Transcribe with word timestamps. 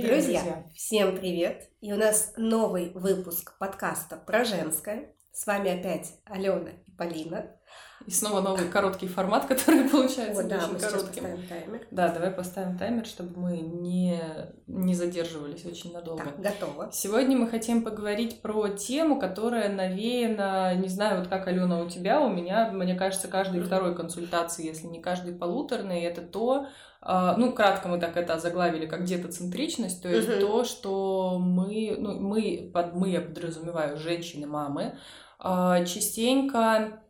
Привет, 0.00 0.10
друзья, 0.10 0.42
друзья, 0.42 0.64
всем 0.74 1.16
привет! 1.16 1.70
И 1.80 1.90
у 1.90 1.96
нас 1.96 2.34
новый 2.36 2.90
выпуск 2.92 3.56
подкаста 3.58 4.18
про 4.18 4.44
женское. 4.44 5.16
С 5.32 5.46
вами 5.46 5.70
опять 5.70 6.20
Алена 6.26 6.72
и 6.86 6.90
Полина. 6.90 7.56
И 8.06 8.10
снова 8.10 8.40
новый 8.40 8.68
короткий 8.68 9.08
формат, 9.08 9.46
который 9.46 9.88
получается 9.90 10.42
вот, 10.42 10.48
да, 10.48 10.58
очень 10.58 10.72
мы 10.74 10.78
коротким. 10.78 11.22
поставим 11.24 11.46
таймер. 11.48 11.86
Да, 11.90 12.08
давай 12.12 12.30
поставим 12.30 12.78
таймер, 12.78 13.06
чтобы 13.06 13.38
мы 13.38 13.58
не, 13.58 14.20
не 14.66 14.94
задерживались 14.94 15.64
очень 15.64 15.92
надолго. 15.92 16.24
Так, 16.24 16.40
готово. 16.40 16.90
Сегодня 16.92 17.36
мы 17.36 17.48
хотим 17.48 17.82
поговорить 17.82 18.42
про 18.42 18.68
тему, 18.68 19.18
которая 19.18 19.70
навеяна, 19.70 20.74
не 20.74 20.88
знаю, 20.88 21.20
вот 21.20 21.28
как, 21.28 21.48
Алена, 21.48 21.80
у 21.80 21.88
тебя, 21.88 22.20
у 22.20 22.28
меня, 22.28 22.70
мне 22.70 22.94
кажется, 22.94 23.28
каждой 23.28 23.62
второй 23.62 23.96
консультации, 23.96 24.66
если 24.66 24.86
не 24.86 25.00
каждый 25.00 25.34
полуторный, 25.34 26.02
это 26.02 26.20
то, 26.20 26.68
а, 27.00 27.36
ну, 27.36 27.52
кратко 27.52 27.88
мы 27.88 27.98
так 27.98 28.16
это 28.16 28.38
заглавили, 28.38 28.86
как 28.86 29.04
детоцентричность, 29.04 30.02
то 30.02 30.08
есть 30.08 30.38
то, 30.38 30.64
что 30.64 31.38
мы, 31.40 31.96
ну, 31.98 32.20
мы, 32.20 32.70
под 32.72 32.94
мы 32.94 33.10
я 33.10 33.20
подразумеваю 33.20 33.96
женщины, 33.96 34.46
мамы, 34.46 34.96
а, 35.38 35.84
частенько 35.84 37.00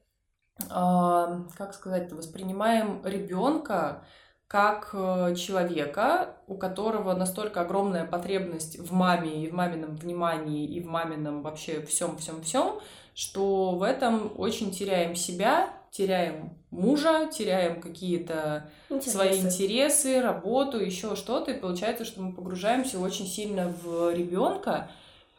как 0.58 1.74
сказать, 1.74 2.12
воспринимаем 2.12 3.02
ребенка 3.04 4.02
как 4.48 4.90
э, 4.92 5.34
человека, 5.34 6.36
у 6.46 6.56
которого 6.56 7.14
настолько 7.14 7.62
огромная 7.62 8.06
потребность 8.06 8.78
в 8.78 8.92
маме 8.92 9.44
и 9.44 9.48
в 9.50 9.54
мамином 9.54 9.96
внимании 9.96 10.66
и 10.66 10.80
в 10.80 10.86
мамином 10.86 11.42
вообще 11.42 11.82
всем 11.82 12.16
всем 12.16 12.42
всем, 12.42 12.78
что 13.14 13.72
в 13.72 13.82
этом 13.82 14.32
очень 14.36 14.70
теряем 14.70 15.16
себя, 15.16 15.70
теряем 15.90 16.56
мужа, 16.70 17.28
теряем 17.32 17.80
какие-то 17.80 18.70
свои 19.02 19.40
интересы, 19.40 20.20
работу, 20.20 20.78
еще 20.78 21.16
что-то, 21.16 21.50
и 21.50 21.58
получается, 21.58 22.04
что 22.04 22.22
мы 22.22 22.32
погружаемся 22.32 23.00
очень 23.00 23.26
сильно 23.26 23.74
в 23.82 24.14
ребенка, 24.14 24.90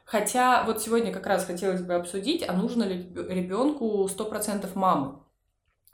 Хотя 0.07 0.63
вот 0.63 0.81
сегодня 0.81 1.11
как 1.11 1.27
раз 1.27 1.43
хотелось 1.43 1.81
бы 1.81 1.93
обсудить, 1.93 2.47
а 2.47 2.53
нужно 2.53 2.85
ли 2.85 3.11
ребенку 3.13 4.05
100% 4.05 4.69
мамы. 4.73 5.19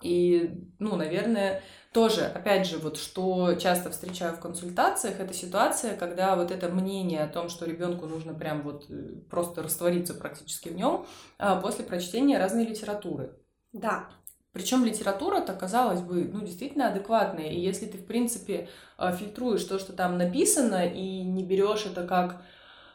И, 0.03 0.69
ну, 0.77 0.95
наверное, 0.95 1.63
тоже, 1.93 2.25
опять 2.25 2.67
же, 2.67 2.77
вот 2.77 2.97
что 2.97 3.55
часто 3.55 3.89
встречаю 3.89 4.35
в 4.35 4.39
консультациях, 4.39 5.19
это 5.19 5.33
ситуация, 5.33 5.97
когда 5.97 6.35
вот 6.35 6.51
это 6.51 6.69
мнение 6.69 7.23
о 7.23 7.27
том, 7.27 7.49
что 7.49 7.65
ребенку 7.65 8.05
нужно 8.05 8.35
прям 8.35 8.61
вот 8.61 8.85
э, 8.87 9.15
просто 9.31 9.63
раствориться 9.63 10.13
практически 10.13 10.69
в 10.69 10.75
нем 10.75 11.07
а, 11.39 11.59
после 11.59 11.83
прочтения 11.83 12.37
разной 12.37 12.65
литературы. 12.65 13.31
Да. 13.71 14.09
Причем 14.51 14.85
литература-то, 14.85 15.53
казалось 15.53 16.01
бы, 16.01 16.29
ну, 16.31 16.41
действительно 16.41 16.89
адекватная. 16.89 17.47
И 17.47 17.59
если 17.59 17.87
ты, 17.87 17.97
в 17.97 18.05
принципе, 18.05 18.69
а, 18.95 19.11
фильтруешь 19.11 19.63
то, 19.63 19.79
что 19.79 19.93
там 19.93 20.19
написано, 20.19 20.85
и 20.85 21.23
не 21.23 21.43
берешь 21.43 21.87
это 21.87 22.05
как 22.05 22.43
Э, 22.43 22.52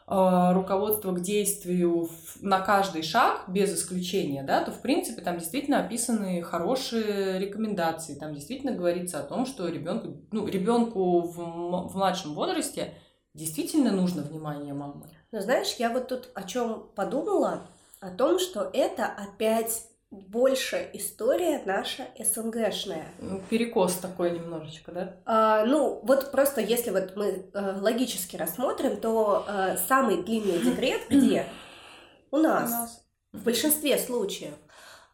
руководство 0.09 1.11
к 1.11 1.21
действию 1.21 2.09
на 2.41 2.61
каждый 2.61 3.03
шаг, 3.03 3.43
без 3.47 3.71
исключения, 3.73 4.41
да, 4.41 4.63
то, 4.63 4.71
в 4.71 4.81
принципе, 4.81 5.21
там 5.21 5.37
действительно 5.37 5.79
описаны 5.79 6.41
хорошие 6.41 7.37
рекомендации. 7.37 8.15
Там 8.15 8.33
действительно 8.33 8.71
говорится 8.71 9.19
о 9.19 9.23
том, 9.23 9.45
что 9.45 9.67
ребенку, 9.67 10.17
ну, 10.31 10.47
ребенку 10.47 11.21
в, 11.21 11.89
в 11.89 11.95
младшем 11.95 12.33
возрасте 12.33 12.95
действительно 13.35 13.91
нужно 13.91 14.23
внимание 14.23 14.73
мамы. 14.73 15.05
Но 15.31 15.41
знаешь, 15.41 15.75
я 15.77 15.91
вот 15.91 16.07
тут 16.07 16.29
о 16.33 16.41
чем 16.41 16.89
подумала, 16.95 17.67
о 17.99 18.09
том, 18.09 18.39
что 18.39 18.67
это 18.73 19.05
опять 19.05 19.83
больше 20.11 20.89
история 20.93 21.61
наша 21.65 22.07
СНГшная. 22.17 23.05
Ну, 23.19 23.41
перекос 23.49 23.95
такой 23.95 24.31
немножечко, 24.31 24.91
да? 24.91 25.15
А, 25.25 25.65
ну, 25.65 25.99
вот 26.03 26.31
просто 26.31 26.61
если 26.61 26.89
вот 26.89 27.15
мы 27.15 27.49
э, 27.53 27.79
логически 27.79 28.35
рассмотрим, 28.35 28.97
то 28.97 29.45
э, 29.47 29.77
самый 29.87 30.23
длинный 30.23 30.59
декрет 30.59 31.01
где? 31.09 31.45
У 32.31 32.37
нас. 32.37 32.69
У 32.69 32.73
нас. 32.73 33.05
В 33.31 33.43
большинстве 33.43 33.99
случаев. 33.99 34.53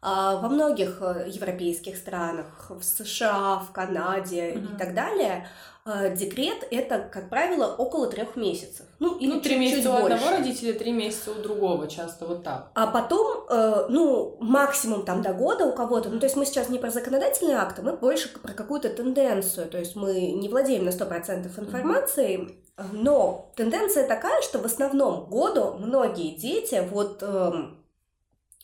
А, 0.08 0.36
во 0.36 0.48
многих 0.48 0.98
э, 1.00 1.24
европейских 1.26 1.96
странах, 1.96 2.70
в 2.70 2.80
США, 2.84 3.58
в 3.58 3.72
Канаде 3.72 4.52
mm-hmm. 4.52 4.74
и 4.74 4.78
так 4.78 4.94
далее, 4.94 5.48
а, 5.84 6.10
декрет 6.10 6.64
это, 6.70 7.00
как 7.00 7.28
правило, 7.28 7.74
около 7.74 8.06
трех 8.06 8.36
месяцев. 8.36 8.86
Ну, 9.00 9.18
или 9.18 9.32
ну, 9.32 9.40
три 9.40 9.58
месяца 9.58 9.90
у 9.90 9.96
одного 9.96 10.30
родителя, 10.30 10.74
три 10.74 10.92
месяца 10.92 11.32
у 11.32 11.42
другого, 11.42 11.88
часто 11.88 12.24
вот 12.24 12.44
так. 12.44 12.70
А 12.74 12.86
потом, 12.86 13.46
э, 13.50 13.86
ну, 13.88 14.36
максимум 14.38 15.04
там 15.04 15.22
до 15.22 15.32
года 15.32 15.66
у 15.66 15.72
кого-то. 15.72 16.08
Ну, 16.08 16.20
то 16.20 16.26
есть 16.26 16.36
мы 16.36 16.46
сейчас 16.46 16.68
не 16.68 16.78
про 16.78 16.90
законодательные 16.90 17.56
акты, 17.56 17.82
мы 17.82 17.96
больше 17.96 18.28
про 18.28 18.52
какую-то 18.52 18.90
тенденцию. 18.90 19.68
То 19.68 19.78
есть 19.78 19.96
мы 19.96 20.30
не 20.30 20.48
владеем 20.48 20.84
на 20.84 20.90
100% 20.90 21.48
информацией, 21.58 22.60
но 22.92 23.50
тенденция 23.56 24.06
такая, 24.06 24.40
что 24.42 24.60
в 24.60 24.66
основном 24.66 25.24
году 25.24 25.74
многие 25.80 26.36
дети 26.36 26.80
вот... 26.92 27.24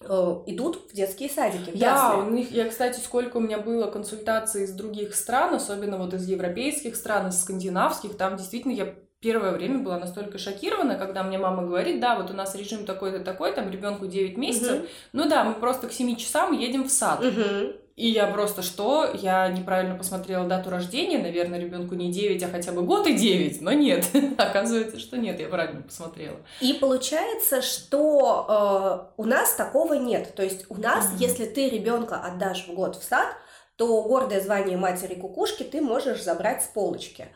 Э, 0.08 0.42
идут 0.46 0.90
в 0.90 0.94
детские 0.94 1.28
садики. 1.28 1.70
В 1.70 1.78
да, 1.78 2.16
у 2.16 2.30
них, 2.30 2.50
я, 2.50 2.68
кстати, 2.68 2.98
сколько 2.98 3.36
у 3.36 3.40
меня 3.40 3.58
было 3.58 3.90
консультаций 3.90 4.64
из 4.64 4.72
других 4.72 5.14
стран, 5.14 5.54
особенно 5.54 5.98
вот 5.98 6.14
из 6.14 6.28
европейских 6.28 6.96
стран, 6.96 7.28
из 7.28 7.40
скандинавских, 7.40 8.16
там 8.16 8.36
действительно 8.36 8.72
я 8.72 8.94
первое 9.20 9.52
время 9.52 9.78
была 9.78 9.98
настолько 9.98 10.38
шокирована, 10.38 10.96
когда 10.96 11.22
мне 11.22 11.38
мама 11.38 11.64
говорит, 11.64 12.00
да, 12.00 12.16
вот 12.16 12.30
у 12.30 12.34
нас 12.34 12.54
режим 12.56 12.84
такой-то 12.84 13.20
такой, 13.20 13.52
там 13.52 13.70
ребенку 13.70 14.06
9 14.06 14.36
месяцев, 14.36 14.80
угу. 14.80 14.88
ну 15.12 15.28
да, 15.28 15.44
мы 15.44 15.54
просто 15.54 15.86
к 15.86 15.92
7 15.92 16.16
часам 16.16 16.52
едем 16.52 16.84
в 16.84 16.90
сад. 16.90 17.20
Угу. 17.20 17.76
И 17.94 18.08
я 18.08 18.26
просто 18.26 18.62
что? 18.62 19.10
Я 19.12 19.48
неправильно 19.48 19.94
посмотрела 19.96 20.46
дату 20.46 20.70
рождения, 20.70 21.18
наверное, 21.18 21.58
ребенку 21.58 21.94
не 21.94 22.10
9, 22.10 22.42
а 22.42 22.48
хотя 22.48 22.72
бы 22.72 22.82
год 22.82 23.06
и 23.06 23.14
9, 23.14 23.60
но 23.60 23.72
нет. 23.72 24.06
Оказывается, 24.38 24.98
что 24.98 25.18
нет, 25.18 25.38
я 25.40 25.48
правильно 25.48 25.82
посмотрела. 25.82 26.38
И 26.60 26.72
получается, 26.72 27.60
что 27.60 29.10
э, 29.16 29.20
у 29.20 29.24
нас 29.24 29.54
такого 29.54 29.94
нет. 29.94 30.34
То 30.34 30.42
есть 30.42 30.64
у 30.70 30.76
нас, 30.76 31.06
mm-hmm. 31.06 31.18
если 31.18 31.44
ты 31.44 31.68
ребенка 31.68 32.16
отдашь 32.16 32.66
в 32.66 32.74
год 32.74 32.96
в 32.96 33.04
сад, 33.04 33.28
то 33.76 34.02
гордое 34.02 34.40
звание 34.40 34.78
матери 34.78 35.14
кукушки 35.14 35.62
ты 35.62 35.80
можешь 35.80 36.22
забрать 36.22 36.62
с 36.62 36.68
полочки. 36.68 37.28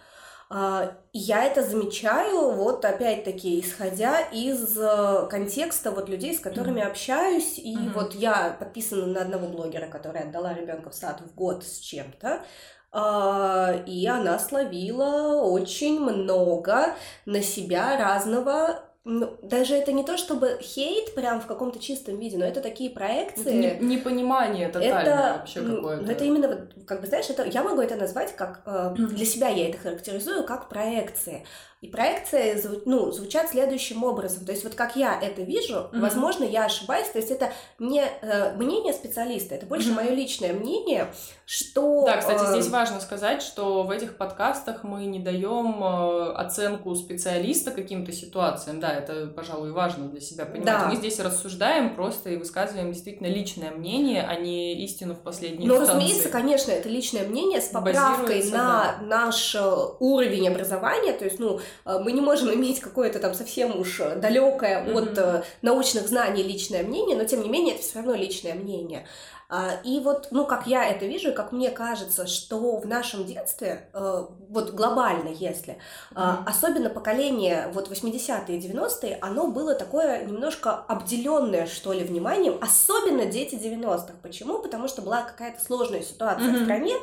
А, 0.48 0.92
я 1.12 1.44
это 1.44 1.62
замечаю, 1.62 2.52
вот 2.52 2.84
опять-таки, 2.84 3.58
исходя 3.58 4.20
из 4.20 4.78
э, 4.78 5.26
контекста 5.28 5.90
вот 5.90 6.08
людей, 6.08 6.36
с 6.36 6.40
которыми 6.40 6.80
mm-hmm. 6.80 6.90
общаюсь, 6.90 7.58
и 7.58 7.76
mm-hmm. 7.76 7.92
вот 7.94 8.14
я 8.14 8.56
подписана 8.56 9.06
на 9.06 9.22
одного 9.22 9.48
блогера, 9.48 9.88
который 9.88 10.22
отдала 10.22 10.54
ребенка 10.54 10.90
в 10.90 10.94
сад 10.94 11.20
в 11.20 11.34
год 11.34 11.64
с 11.64 11.78
чем-то, 11.78 12.44
а, 12.92 13.74
и 13.86 14.06
она 14.06 14.38
словила 14.38 15.42
очень 15.42 15.98
много 16.00 16.94
на 17.24 17.42
себя 17.42 17.98
разного 17.98 18.84
ну, 19.08 19.38
даже 19.40 19.76
это 19.76 19.92
не 19.92 20.02
то 20.02 20.16
чтобы 20.18 20.58
хейт 20.60 21.14
прям 21.14 21.40
в 21.40 21.46
каком-то 21.46 21.78
чистом 21.78 22.18
виде, 22.18 22.38
но 22.38 22.44
это 22.44 22.60
такие 22.60 22.90
проекции. 22.90 23.64
Это 23.64 23.84
не, 23.84 23.94
непонимание 23.94 24.68
тотальное 24.68 25.00
это, 25.02 25.38
вообще 25.38 25.60
какое-то. 25.60 26.02
Ну, 26.02 26.10
это 26.10 26.24
именно, 26.24 26.68
как 26.84 27.02
бы, 27.02 27.06
знаешь, 27.06 27.30
это, 27.30 27.44
я 27.44 27.62
могу 27.62 27.80
это 27.80 27.94
назвать 27.94 28.34
как, 28.34 28.62
э, 28.66 28.94
для 28.96 29.24
себя 29.24 29.48
я 29.48 29.68
это 29.68 29.78
характеризую 29.78 30.42
как 30.42 30.68
проекции. 30.68 31.46
И 31.82 31.88
проекции 31.88 32.58
ну, 32.86 33.12
звучат 33.12 33.50
следующим 33.50 34.02
образом. 34.02 34.46
То 34.46 34.52
есть 34.52 34.64
вот 34.64 34.74
как 34.74 34.96
я 34.96 35.20
это 35.20 35.42
вижу, 35.42 35.74
mm-hmm. 35.74 36.00
возможно, 36.00 36.44
я 36.44 36.64
ошибаюсь. 36.64 37.08
То 37.08 37.18
есть 37.18 37.30
это 37.30 37.52
не 37.78 38.02
э, 38.02 38.54
мнение 38.56 38.94
специалиста, 38.94 39.54
это 39.54 39.66
больше 39.66 39.90
mm-hmm. 39.90 39.94
мое 39.94 40.10
личное 40.10 40.54
мнение, 40.54 41.12
что... 41.44 42.06
Да, 42.06 42.16
кстати, 42.16 42.44
э... 42.44 42.52
здесь 42.52 42.68
важно 42.70 42.98
сказать, 43.00 43.42
что 43.42 43.82
в 43.82 43.90
этих 43.90 44.16
подкастах 44.16 44.84
мы 44.84 45.04
не 45.04 45.20
даем 45.20 45.84
э, 45.84 46.32
оценку 46.32 46.94
специалиста 46.94 47.70
каким-то 47.72 48.10
ситуациям. 48.10 48.80
Да, 48.80 48.94
это, 48.94 49.26
пожалуй, 49.26 49.72
важно 49.72 50.08
для 50.08 50.22
себя 50.22 50.46
понимать. 50.46 50.64
Да. 50.64 50.88
Мы 50.88 50.96
здесь 50.96 51.20
рассуждаем 51.20 51.94
просто 51.94 52.30
и 52.30 52.36
высказываем 52.36 52.90
действительно 52.90 53.26
личное 53.26 53.70
мнение, 53.70 54.24
а 54.26 54.34
не 54.36 54.82
истину 54.82 55.14
в 55.14 55.20
последней 55.20 55.66
Но, 55.66 55.74
инстанции. 55.74 55.92
разумеется, 55.94 56.28
конечно, 56.30 56.72
это 56.72 56.88
личное 56.88 57.28
мнение 57.28 57.60
с 57.60 57.68
поправкой 57.68 58.44
на 58.50 58.96
да. 58.98 58.98
наш 59.02 59.54
э, 59.54 59.74
уровень 60.00 60.48
образования. 60.48 61.12
То 61.12 61.26
есть, 61.26 61.38
ну, 61.38 61.60
мы 61.84 62.12
не 62.12 62.20
можем 62.20 62.52
иметь 62.54 62.80
какое-то 62.80 63.18
там 63.18 63.34
совсем 63.34 63.78
уж 63.78 63.98
далекое 64.16 64.84
mm-hmm. 64.84 64.98
от 64.98 65.18
э, 65.18 65.42
научных 65.62 66.08
знаний 66.08 66.42
личное 66.42 66.82
мнение, 66.82 67.16
но 67.16 67.24
тем 67.24 67.42
не 67.42 67.48
менее 67.48 67.74
это 67.74 67.82
все 67.82 67.98
равно 67.98 68.14
личное 68.14 68.54
мнение. 68.54 69.06
А, 69.48 69.74
и 69.84 70.00
вот, 70.00 70.28
ну, 70.32 70.44
как 70.44 70.66
я 70.66 70.84
это 70.84 71.06
вижу, 71.06 71.32
как 71.32 71.52
мне 71.52 71.70
кажется, 71.70 72.26
что 72.26 72.78
в 72.78 72.86
нашем 72.86 73.24
детстве, 73.24 73.88
э, 73.92 74.24
вот 74.48 74.72
глобально, 74.72 75.28
если, 75.28 75.78
mm-hmm. 76.14 76.44
особенно 76.46 76.90
поколение 76.90 77.70
вот 77.72 77.88
80-е 77.88 78.58
и 78.58 78.60
90-е, 78.60 79.18
оно 79.20 79.46
было 79.46 79.74
такое 79.74 80.24
немножко 80.24 80.74
обделенное, 80.74 81.66
что 81.66 81.92
ли, 81.92 82.02
вниманием, 82.02 82.58
особенно 82.60 83.26
дети 83.26 83.54
90-х. 83.54 84.14
Почему? 84.20 84.58
Потому 84.58 84.88
что 84.88 85.02
была 85.02 85.22
какая-то 85.22 85.62
сложная 85.64 86.02
ситуация 86.02 86.48
mm-hmm. 86.48 86.60
в 86.60 86.64
стране, 86.64 86.94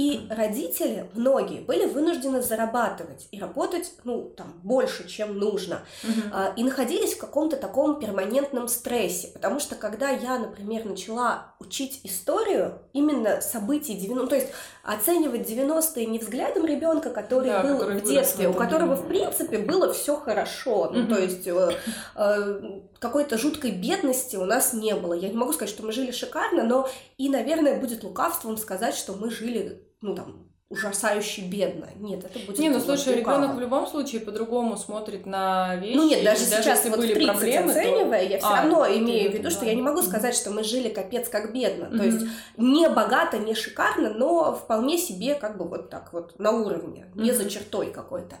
И 0.00 0.26
родители, 0.30 1.10
многие, 1.12 1.60
были 1.60 1.84
вынуждены 1.84 2.40
зарабатывать 2.40 3.28
и 3.32 3.38
работать, 3.38 3.92
ну, 4.04 4.32
там, 4.34 4.54
больше, 4.62 5.06
чем 5.06 5.38
нужно. 5.38 5.82
Мгм. 6.02 6.32
И 6.56 6.64
находились 6.64 7.12
в 7.12 7.18
каком-то 7.18 7.58
таком 7.58 8.00
перманентном 8.00 8.68
стрессе. 8.68 9.28
Потому 9.28 9.60
что, 9.60 9.74
когда 9.74 10.08
я, 10.08 10.38
например, 10.38 10.86
начала 10.86 11.52
учить 11.58 12.00
историю 12.04 12.78
именно 12.94 13.42
событий 13.42 13.94
90 13.94 14.20
ну, 14.20 14.26
то 14.26 14.36
есть 14.36 14.48
оценивать 14.82 15.48
90-е 15.48 16.06
не 16.06 16.18
взглядом 16.18 16.64
ребенка, 16.64 17.10
который 17.10 17.50
Да, 17.50 17.62
был 17.62 17.78
который 17.78 18.00
в 18.00 18.04
детстве, 18.04 18.48
у 18.48 18.54
которого, 18.54 18.96
в 18.96 19.06
принципе, 19.06 19.58
было 19.58 19.92
все 19.92 20.16
хорошо. 20.16 20.90
Ну, 20.92 21.06
то 21.06 21.20
есть 21.20 21.46
э, 21.46 21.76
э, 22.16 22.80
какой-то 22.98 23.36
жуткой 23.36 23.72
бедности 23.72 24.36
у 24.36 24.46
нас 24.46 24.72
не 24.72 24.94
было. 24.94 25.12
Я 25.12 25.28
не 25.28 25.36
могу 25.36 25.52
сказать, 25.52 25.74
что 25.74 25.84
мы 25.84 25.92
жили 25.92 26.10
шикарно, 26.10 26.64
но 26.64 26.88
и, 27.18 27.28
наверное, 27.28 27.78
будет 27.78 28.02
лукавством 28.02 28.56
сказать, 28.56 28.94
что 28.94 29.12
мы 29.14 29.30
жили, 29.30 29.82
ну, 30.02 30.14
там, 30.14 30.49
ужасающе 30.70 31.42
бедно. 31.42 31.88
Нет, 31.98 32.24
это 32.24 32.38
будет 32.46 32.58
Не, 32.60 32.68
ну 32.68 32.78
слушай, 32.78 33.16
ребенок 33.16 33.56
в 33.56 33.60
любом 33.60 33.88
случае 33.88 34.20
по-другому 34.20 34.76
смотрит 34.76 35.26
на 35.26 35.74
вещи. 35.74 35.96
Ну 35.96 36.08
нет, 36.08 36.20
и 36.20 36.24
даже 36.24 36.44
сейчас 36.44 36.84
вот 36.84 36.98
были 36.98 37.12
в 37.12 37.16
30 37.16 37.26
проблемы, 37.32 37.72
то- 37.72 37.80
оценивая, 37.80 38.22
я 38.22 38.38
все 38.38 38.46
А, 38.46 38.56
равно 38.62 38.86
имею 38.86 39.32
в 39.32 39.34
виду, 39.34 39.50
что 39.50 39.60
да. 39.62 39.66
я 39.66 39.74
не 39.74 39.82
могу 39.82 40.00
сказать, 40.02 40.36
что 40.36 40.52
мы 40.52 40.62
жили 40.62 40.88
капец 40.88 41.28
как 41.28 41.52
бедно. 41.52 41.86
То 41.86 41.96
Мгм. 41.96 42.04
есть 42.04 42.26
не 42.56 42.88
богато, 42.88 43.38
не 43.38 43.54
шикарно, 43.56 44.10
но 44.10 44.54
вполне 44.54 44.96
себе 44.96 45.34
как 45.34 45.58
бы 45.58 45.64
вот 45.68 45.90
так 45.90 46.12
вот 46.12 46.38
на 46.38 46.52
уровне, 46.52 47.06
не 47.16 47.32
за 47.32 47.50
чертой 47.50 47.90
какой-то. 47.90 48.36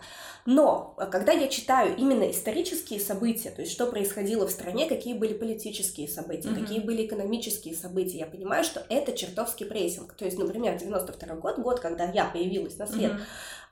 Но 0.46 0.94
а, 0.98 1.06
когда 1.06 1.32
я 1.32 1.48
читаю 1.48 1.96
именно 1.96 2.30
исторические 2.30 3.00
события, 3.00 3.50
то 3.50 3.60
есть 3.60 3.72
что 3.72 3.86
происходило 3.86 4.46
в 4.46 4.50
стране, 4.52 4.86
какие 4.88 5.14
были 5.14 5.34
политические 5.34 6.06
события, 6.06 6.50
Мгм. 6.50 6.60
какие 6.62 6.78
были 6.78 7.06
экономические 7.06 7.74
события, 7.74 8.18
я 8.18 8.26
понимаю, 8.26 8.62
что 8.62 8.84
это 8.88 9.12
чертовский 9.12 9.66
прессинг. 9.66 10.12
То 10.14 10.24
есть, 10.24 10.38
например, 10.38 10.78
92 10.78 11.34
год, 11.34 11.58
год, 11.58 11.80
когда 11.80 12.04
я 12.04 12.19
появилась 12.26 12.76
на 12.78 12.86
свет, 12.86 13.12
Мгм. 13.12 13.22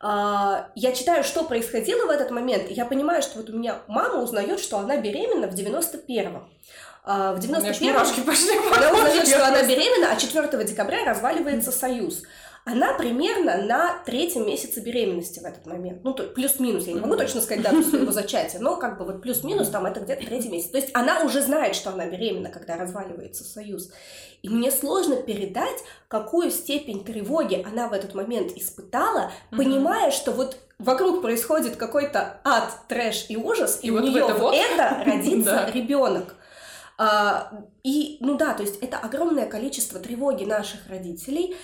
а, 0.00 0.68
я 0.74 0.92
читаю, 0.92 1.24
что 1.24 1.44
происходило 1.44 2.06
в 2.06 2.10
этот 2.10 2.30
момент, 2.30 2.70
и 2.70 2.74
я 2.74 2.84
понимаю, 2.84 3.22
что 3.22 3.38
вот 3.38 3.50
у 3.50 3.56
меня 3.56 3.78
мама 3.88 4.22
узнает, 4.22 4.60
что 4.60 4.78
она 4.78 4.96
беременна 4.96 5.46
в 5.48 5.54
91-м. 5.54 6.48
А, 7.04 7.32
в 7.32 7.38
У 7.38 7.42
меня 7.48 7.58
аж 7.70 7.76
91-м 7.78 7.92
мурашки 7.92 8.20
пошли. 8.20 8.50
она 8.76 8.92
узнает, 8.92 9.26
что 9.26 9.38
Я 9.38 9.48
она 9.48 9.62
беременна, 9.62 10.12
а 10.12 10.16
4 10.16 10.64
декабря 10.64 11.04
разваливается 11.04 11.72
союз. 11.72 12.22
Она 12.64 12.92
примерно 12.94 13.62
на 13.62 13.98
третьем 14.04 14.46
месяце 14.46 14.80
беременности 14.80 15.40
в 15.40 15.44
этот 15.44 15.64
момент. 15.66 16.04
Ну, 16.04 16.12
то 16.12 16.24
плюс-минус, 16.24 16.86
я 16.86 16.92
не 16.92 17.00
могу 17.00 17.16
точно 17.16 17.40
сказать 17.40 17.62
дату 17.62 17.82
своего 17.82 18.12
зачатия, 18.12 18.60
но 18.60 18.76
как 18.76 18.98
бы 18.98 19.06
вот 19.06 19.22
плюс-минус 19.22 19.70
там 19.70 19.86
это 19.86 20.00
где-то 20.00 20.26
третий 20.26 20.50
месяц. 20.50 20.68
То 20.70 20.76
есть 20.78 20.90
она 20.92 21.22
уже 21.22 21.40
знает, 21.40 21.74
что 21.74 21.90
она 21.90 22.06
беременна, 22.06 22.50
когда 22.50 22.76
разваливается 22.76 23.42
союз. 23.44 23.90
И 24.42 24.48
мне 24.50 24.70
сложно 24.70 25.16
передать, 25.16 25.82
какую 26.08 26.50
степень 26.50 27.04
тревоги 27.04 27.64
она 27.66 27.88
в 27.88 27.92
этот 27.92 28.14
момент 28.14 28.52
испытала, 28.56 29.32
Мгм. 29.50 29.58
понимая, 29.64 30.10
что 30.10 30.32
вот 30.32 30.58
вокруг 30.78 31.22
происходит 31.22 31.76
какой-то 31.76 32.40
ад, 32.44 32.70
трэш 32.86 33.26
и 33.30 33.36
ужас, 33.36 33.80
и, 33.82 33.88
И 33.88 33.90
у 33.90 33.94
вот 33.94 34.02
нее 34.04 34.22
это 34.24 34.34
вот. 34.34 34.54
это 34.54 35.02
родится 35.06 35.70
ребенок. 35.72 36.34
А, 36.98 37.52
и, 37.82 38.18
ну 38.20 38.36
да, 38.36 38.54
то 38.54 38.62
есть 38.62 38.76
это 38.82 38.98
огромное 38.98 39.46
количество 39.46 39.98
тревоги 40.00 40.44
наших 40.44 40.88
родителей. 40.88 41.56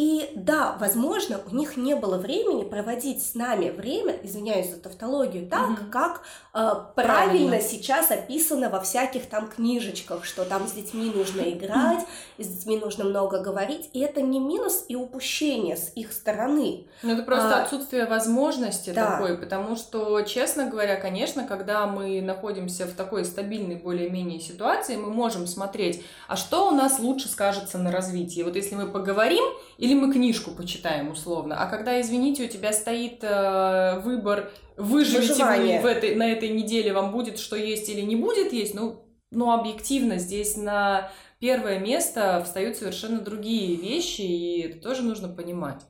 И 0.00 0.30
да, 0.34 0.78
возможно, 0.80 1.42
у 1.50 1.54
них 1.54 1.76
не 1.76 1.94
было 1.94 2.16
времени 2.16 2.64
проводить 2.64 3.22
с 3.22 3.34
нами 3.34 3.68
время, 3.68 4.16
извиняюсь 4.22 4.70
за 4.70 4.78
тавтологию, 4.80 5.46
так, 5.46 5.68
Мгм. 5.68 5.90
как 5.90 6.22
э, 6.54 6.58
правильно, 6.94 6.94
Правильно. 6.94 7.60
сейчас 7.60 8.10
описано 8.10 8.70
во 8.70 8.80
всяких 8.80 9.26
там 9.28 9.48
книжечках, 9.48 10.24
что 10.24 10.46
там 10.46 10.66
с 10.66 10.72
детьми 10.72 11.12
нужно 11.14 11.40
играть, 11.50 12.06
с 12.38 12.46
детьми 12.46 12.78
нужно 12.78 13.04
много 13.04 13.40
говорить. 13.42 13.90
И 13.92 14.00
это 14.00 14.22
не 14.22 14.40
минус 14.40 14.86
и 14.88 14.96
упущение 14.96 15.76
с 15.76 15.92
их 15.94 16.12
стороны. 16.14 16.86
Ну, 17.02 17.12
это 17.12 17.22
просто 17.22 17.58
А, 17.58 17.62
отсутствие 17.64 18.06
возможности 18.06 18.90
да. 18.90 19.10
такой, 19.18 19.36
потому 19.36 19.76
что, 19.76 20.22
честно 20.22 20.64
говоря, 20.70 20.96
конечно, 20.96 21.46
когда 21.46 21.86
мы 21.86 22.22
находимся 22.22 22.86
в 22.86 22.92
такой 22.94 23.26
стабильной 23.26 23.76
более-менее 23.76 24.40
ситуации, 24.40 24.96
мы 24.96 25.10
можем 25.10 25.46
смотреть, 25.46 26.02
а 26.26 26.36
что 26.36 26.68
у 26.68 26.70
нас 26.70 26.98
лучше 27.00 27.28
скажется 27.28 27.76
на 27.76 27.92
развитии. 27.92 28.42
Вот 28.42 28.56
если 28.56 28.76
мы 28.76 28.86
поговорим 28.86 29.44
или 29.76 29.89
мы 29.94 30.12
книжку 30.12 30.50
почитаем 30.52 31.10
условно, 31.10 31.56
а 31.62 31.66
когда, 31.66 32.00
извините, 32.00 32.44
у 32.44 32.48
тебя 32.48 32.72
стоит 32.72 33.22
э, 33.22 34.00
выбор, 34.00 34.50
выживете 34.76 35.44
вы 35.44 35.78
в 35.80 35.86
этой, 35.86 36.14
на 36.14 36.30
этой 36.30 36.50
неделе, 36.50 36.92
вам 36.92 37.12
будет 37.12 37.38
что 37.38 37.56
есть 37.56 37.88
или 37.88 38.00
не 38.00 38.16
будет 38.16 38.52
есть, 38.52 38.74
ну, 38.74 39.04
ну, 39.30 39.52
объективно 39.52 40.18
здесь 40.18 40.56
на 40.56 41.10
первое 41.38 41.78
место 41.78 42.42
встают 42.44 42.76
совершенно 42.76 43.20
другие 43.20 43.76
вещи, 43.76 44.22
и 44.22 44.60
это 44.62 44.80
тоже 44.82 45.02
нужно 45.02 45.28
понимать. 45.28 45.80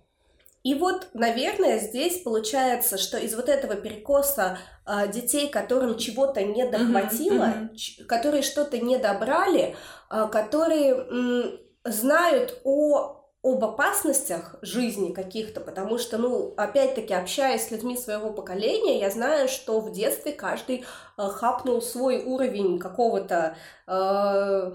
И 0.62 0.74
вот, 0.74 1.08
наверное, 1.14 1.78
здесь 1.78 2.20
получается, 2.20 2.98
что 2.98 3.16
из 3.16 3.34
вот 3.34 3.48
этого 3.48 3.76
перекоса 3.76 4.58
а, 4.84 5.06
детей, 5.06 5.48
которым 5.48 5.96
чего-то 5.96 6.42
не 6.42 6.68
дохватило, 6.68 7.46
мгм. 7.46 7.74
ч- 7.74 8.04
которые 8.04 8.42
что-то 8.42 8.78
не 8.78 8.98
добрали, 8.98 9.74
а, 10.10 10.26
которые 10.26 10.92
м, 10.92 11.58
знают 11.84 12.60
о 12.64 13.19
об 13.42 13.64
опасностях 13.64 14.56
жизни 14.60 15.12
каких-то, 15.12 15.60
потому 15.60 15.96
что, 15.96 16.18
ну, 16.18 16.52
опять-таки, 16.56 17.14
общаясь 17.14 17.66
с 17.66 17.70
людьми 17.70 17.96
своего 17.96 18.30
поколения, 18.32 19.00
я 19.00 19.10
знаю, 19.10 19.48
что 19.48 19.80
в 19.80 19.92
детстве 19.92 20.32
каждый 20.32 20.84
э, 21.16 21.22
хапнул 21.28 21.80
свой 21.80 22.22
уровень 22.22 22.78
какого-то... 22.78 23.56
э, 23.86 24.72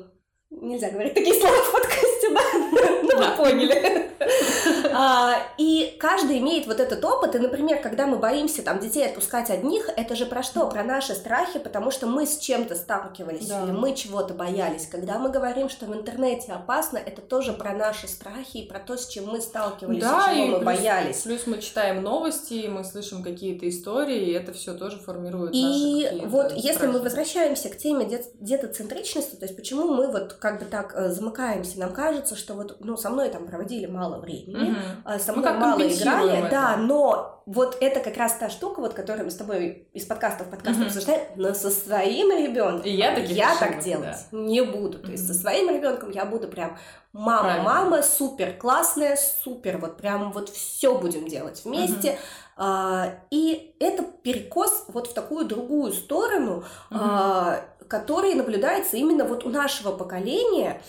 нельзя 0.50 0.90
говорить 0.90 1.14
такие 1.14 1.40
слова 1.40 1.56
в 1.56 1.72
подкасте, 1.72 2.30
да? 2.34 2.42
Ну, 3.04 3.18
вы 3.18 3.38
поняли. 3.38 4.15
А, 4.98 5.36
И 5.58 5.96
каждый 6.00 6.40
имеет 6.40 6.68
вот 6.68 6.80
этот 6.80 7.04
опыт, 7.04 7.36
и, 7.36 7.40
например, 7.40 7.82
когда 7.82 8.06
мы 8.08 8.18
боимся 8.18 8.62
там 8.64 8.80
детей 8.80 9.06
отпускать 9.08 9.50
одних, 9.50 9.90
это 9.96 10.16
же 10.16 10.26
про 10.26 10.42
что? 10.44 10.68
Про 10.68 10.84
наши 10.84 11.14
страхи, 11.14 11.60
потому 11.60 11.92
что 11.92 12.08
мы 12.08 12.26
с 12.26 12.38
чем-то 12.38 12.76
сталкивались, 12.76 13.48
Да. 13.48 13.64
или 13.64 13.72
мы 13.72 13.94
чего-то 13.96 14.34
боялись. 14.34 14.88
Когда 14.88 15.18
мы 15.20 15.30
говорим, 15.30 15.70
что 15.70 15.86
в 15.86 15.94
интернете 15.94 16.54
опасно, 16.54 16.98
это 16.98 17.22
тоже 17.22 17.54
про 17.54 17.74
наши 17.74 18.08
страхи 18.08 18.58
и 18.58 18.68
про 18.68 18.80
то, 18.80 18.98
с 18.98 19.08
чем 19.08 19.28
мы 19.28 19.42
сталкивались, 19.42 20.02
Да, 20.02 20.32
и 20.32 20.36
чего 20.36 20.46
и 20.46 20.50
мы 20.50 20.56
плюс- 20.60 20.66
боялись. 20.66 21.18
Плюс 21.24 21.48
мы 21.48 21.58
читаем 21.60 22.02
новости, 22.02 22.68
мы 22.68 22.84
слышим 22.84 23.22
какие-то 23.24 23.68
истории, 23.70 24.30
и 24.30 24.32
это 24.32 24.54
все 24.54 24.74
тоже 24.74 24.98
формирует 24.98 25.54
наши 25.54 25.58
И 25.66 26.04
какие-то 26.04 26.28
вот 26.30 26.52
если 26.54 26.86
мы 26.88 26.94
страхи. 26.94 27.04
возвращаемся 27.04 27.70
к 27.70 27.78
теме 27.78 28.06
дет- 28.06 28.32
детоцентричности, 28.40 29.36
то 29.36 29.46
есть 29.46 29.56
почему 29.56 29.90
мы 29.94 30.08
вот 30.08 30.34
как 30.34 30.60
бы 30.60 30.66
так 30.66 30.94
э, 30.96 31.10
замыкаемся, 31.10 31.80
нам 31.80 31.92
кажется, 31.94 32.36
что 32.36 32.54
вот, 32.54 32.78
ну, 32.80 32.96
со 32.98 33.10
мной 33.10 33.30
там 33.30 33.46
проводили 33.48 33.86
мало 33.86 34.15
времени, 34.20 34.72
Мгм. 34.72 34.80
а, 35.06 35.20
со 35.20 35.32
мной 35.34 35.44
как 35.44 35.58
мало 35.60 35.82
играли, 35.82 36.40
это. 36.40 36.50
да, 36.50 36.78
но 36.78 37.44
вот 37.46 37.78
это 37.80 38.00
как 38.00 38.18
раз 38.18 38.34
та 38.34 38.50
штука, 38.50 38.80
вот, 38.80 38.94
которую 38.94 39.26
мы 39.26 39.32
с 39.32 39.36
тобой 39.36 39.88
из 39.94 40.06
подкаста 40.06 40.44
в 40.46 40.50
подкаст 40.50 40.78
Мгм. 40.80 40.88
обсуждаем, 40.88 41.22
но 41.36 41.54
со 41.54 41.70
своим 41.70 42.32
ребенком 42.32 42.82
И 42.82 42.90
я 42.92 43.14
таких 43.14 43.38
я 43.38 43.56
так 43.60 43.84
делать 43.84 44.18
не 44.32 44.62
буду. 44.62 44.98
То 45.00 45.12
есть 45.12 45.28
со 45.28 45.34
своим 45.34 45.70
ребенком 45.70 46.10
я 46.10 46.26
буду 46.26 46.48
прям 46.48 46.78
мама, 47.14 47.42
Правильно. 47.44 47.64
мама, 47.64 48.02
супер 48.04 48.54
классная, 48.54 49.16
супер, 49.16 49.78
вот 49.78 49.98
прям 49.98 50.32
вот 50.32 50.50
все 50.50 50.98
будем 50.98 51.28
делать 51.28 51.62
вместе. 51.64 52.18
А, 52.58 53.10
и 53.32 53.76
это 53.80 54.04
перекос 54.24 54.86
вот 54.88 55.08
в 55.08 55.14
такую 55.14 55.46
другую 55.46 55.92
сторону, 55.94 56.64
Мгм. 56.90 57.00
а, 57.04 57.60
который 57.88 58.34
наблюдается 58.34 58.98
именно 58.98 59.24
вот 59.26 59.46
у 59.46 59.50
нашего 59.50 59.92
поколения. 59.92 60.82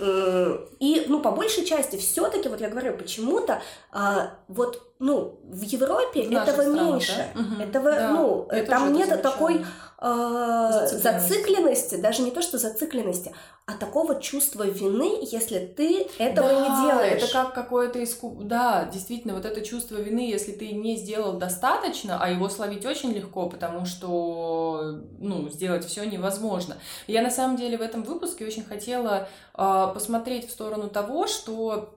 М, 0.00 0.66
И, 0.80 1.04
ну, 1.08 1.20
по 1.20 1.30
большей 1.30 1.64
части, 1.64 1.96
все-таки, 1.96 2.48
вот 2.48 2.60
я 2.60 2.68
говорю, 2.70 2.96
почему-то, 2.96 3.60
а, 3.92 4.34
вот, 4.48 4.82
ну, 4.98 5.40
в 5.44 5.62
Европе 5.62 6.22
В 6.28 6.32
этого 6.32 6.62
странах, 6.62 6.82
меньше. 6.92 7.26
да? 7.34 7.64
Этого, 7.64 7.90
Да, 7.90 8.10
ну, 8.12 8.48
я 8.52 8.62
там 8.64 8.92
нет 8.92 9.08
замечаю. 9.08 9.22
такой 9.22 9.64
а, 10.02 10.72
Зацикленности. 10.72 11.28
зацикленности, 11.28 11.94
даже 11.96 12.22
не 12.22 12.30
то, 12.30 12.40
что 12.40 12.56
зацикленности, 12.58 13.34
а 13.66 13.72
такого 13.74 14.20
чувства 14.20 14.62
вины, 14.64 15.18
если 15.30 15.58
ты 15.58 16.06
этого 16.18 16.48
Да, 16.48 16.60
не 16.60 16.86
делаешь. 16.88 17.22
Это 17.22 17.32
как 17.32 17.54
какое-то 17.54 17.98
иску... 17.98 18.38
Да, 18.42 18.88
действительно, 18.92 19.34
вот 19.34 19.44
это 19.44 19.60
чувство 19.60 19.96
вины, 19.96 20.20
если 20.20 20.52
ты 20.52 20.72
не 20.72 20.96
сделал 20.96 21.34
достаточно, 21.34 22.18
а 22.20 22.30
его 22.30 22.48
словить 22.48 22.86
очень 22.86 23.12
легко, 23.12 23.48
потому 23.48 23.84
что, 23.86 25.00
ну, 25.18 25.48
сделать 25.50 25.84
все 25.84 26.04
невозможно. 26.04 26.76
Я 27.06 27.22
на 27.22 27.30
самом 27.30 27.56
деле 27.56 27.76
в 27.76 27.82
этом 27.82 28.02
выпуске 28.02 28.46
очень 28.46 28.64
хотела 28.64 29.28
а, 29.54 29.88
посмотреть 29.88 30.48
в 30.48 30.50
сторону 30.52 30.88
того, 30.88 31.26
что 31.26 31.96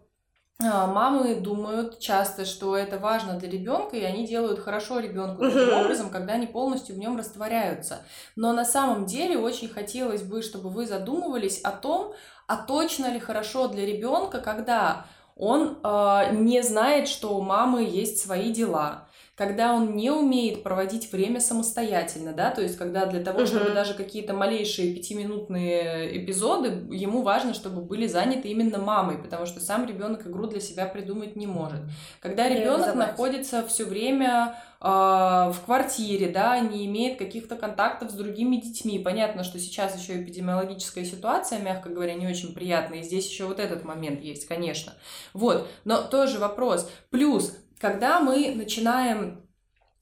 Мамы 0.60 1.36
думают 1.36 2.00
часто, 2.00 2.46
что 2.46 2.78
это 2.78 2.98
важно 2.98 3.34
для 3.34 3.50
ребенка, 3.50 3.98
и 3.98 4.04
они 4.04 4.26
делают 4.26 4.60
хорошо 4.60 5.00
ребенку 5.00 5.44
таким 5.44 5.74
образом, 5.74 6.10
когда 6.10 6.34
они 6.34 6.48
полностью 6.48 6.96
в 6.96 7.00
нем 7.00 7.18
растворяются. 7.18 8.04
Но 8.36 8.54
на 8.54 8.64
самом 8.64 9.06
деле 9.06 9.38
очень 9.38 9.68
хотелось 9.68 10.22
бы, 10.22 10.42
чтобы 10.42 10.70
вы 10.70 10.86
задумывались 10.86 11.60
о 11.62 11.72
том, 11.72 12.14
а 12.48 12.58
точно 12.58 13.12
ли 13.12 13.20
хорошо 13.20 13.68
для 13.68 13.86
ребенка, 13.86 14.40
когда 14.40 15.06
он 15.36 15.80
э, 15.84 16.36
не 16.36 16.62
знает, 16.62 17.08
что 17.08 17.36
у 17.36 17.42
мамы 17.42 17.84
есть 17.84 18.20
свои 18.20 18.54
дела, 18.54 19.08
когда 19.36 19.74
он 19.74 19.96
не 19.96 20.12
умеет 20.12 20.62
проводить 20.62 21.12
время 21.12 21.40
самостоятельно, 21.40 22.34
да, 22.34 22.52
то 22.52 22.62
есть 22.62 22.78
когда 22.78 23.08
для 23.08 23.24
того, 23.24 23.48
чтобы 23.48 23.66
uh-huh. 23.66 23.74
даже 23.74 23.96
какие-то 23.96 24.36
малейшие 24.36 24.94
пятиминутные 24.94 26.24
эпизоды, 26.24 26.86
ему 26.92 27.24
важно, 27.24 27.56
чтобы 27.56 27.82
были 27.82 28.06
заняты 28.06 28.50
именно 28.50 28.78
мамой, 28.78 29.18
потому 29.18 29.48
что 29.48 29.60
сам 29.60 29.88
ребенок 29.88 30.28
игру 30.28 30.46
для 30.46 30.60
себя 30.60 30.86
придумать 30.86 31.36
не 31.36 31.48
может. 31.48 31.80
Когда 32.20 32.48
ребенок 32.48 32.94
находится 32.94 33.66
все 33.66 33.86
время 33.86 34.56
э, 34.80 34.86
в 34.86 35.56
квартире, 35.66 36.30
да, 36.30 36.60
не 36.60 36.86
имеет 36.86 37.18
каких-то 37.18 37.56
контактов 37.56 38.12
с 38.12 38.14
другими 38.14 38.58
детьми, 38.58 39.00
понятно, 39.00 39.44
что 39.44 39.58
сейчас 39.58 40.00
еще 40.00 40.22
эпидемиологическая 40.22 41.06
ситуация, 41.06 41.58
мягко 41.58 41.90
говоря, 41.90 42.14
не 42.14 42.28
очень 42.28 42.54
приятная, 42.54 43.00
и 43.00 43.04
здесь 43.04 43.28
еще 43.28 43.46
вот 43.46 43.60
этот 43.60 43.84
момент 43.84 44.22
есть, 44.22 44.48
конечно. 44.48 44.94
Вот, 45.34 45.68
но 45.86 46.04
тоже 46.04 46.38
вопрос. 46.38 46.88
Плюс 47.10 47.58
когда 47.84 48.22
мы 48.22 48.56
начинаем 48.56 49.46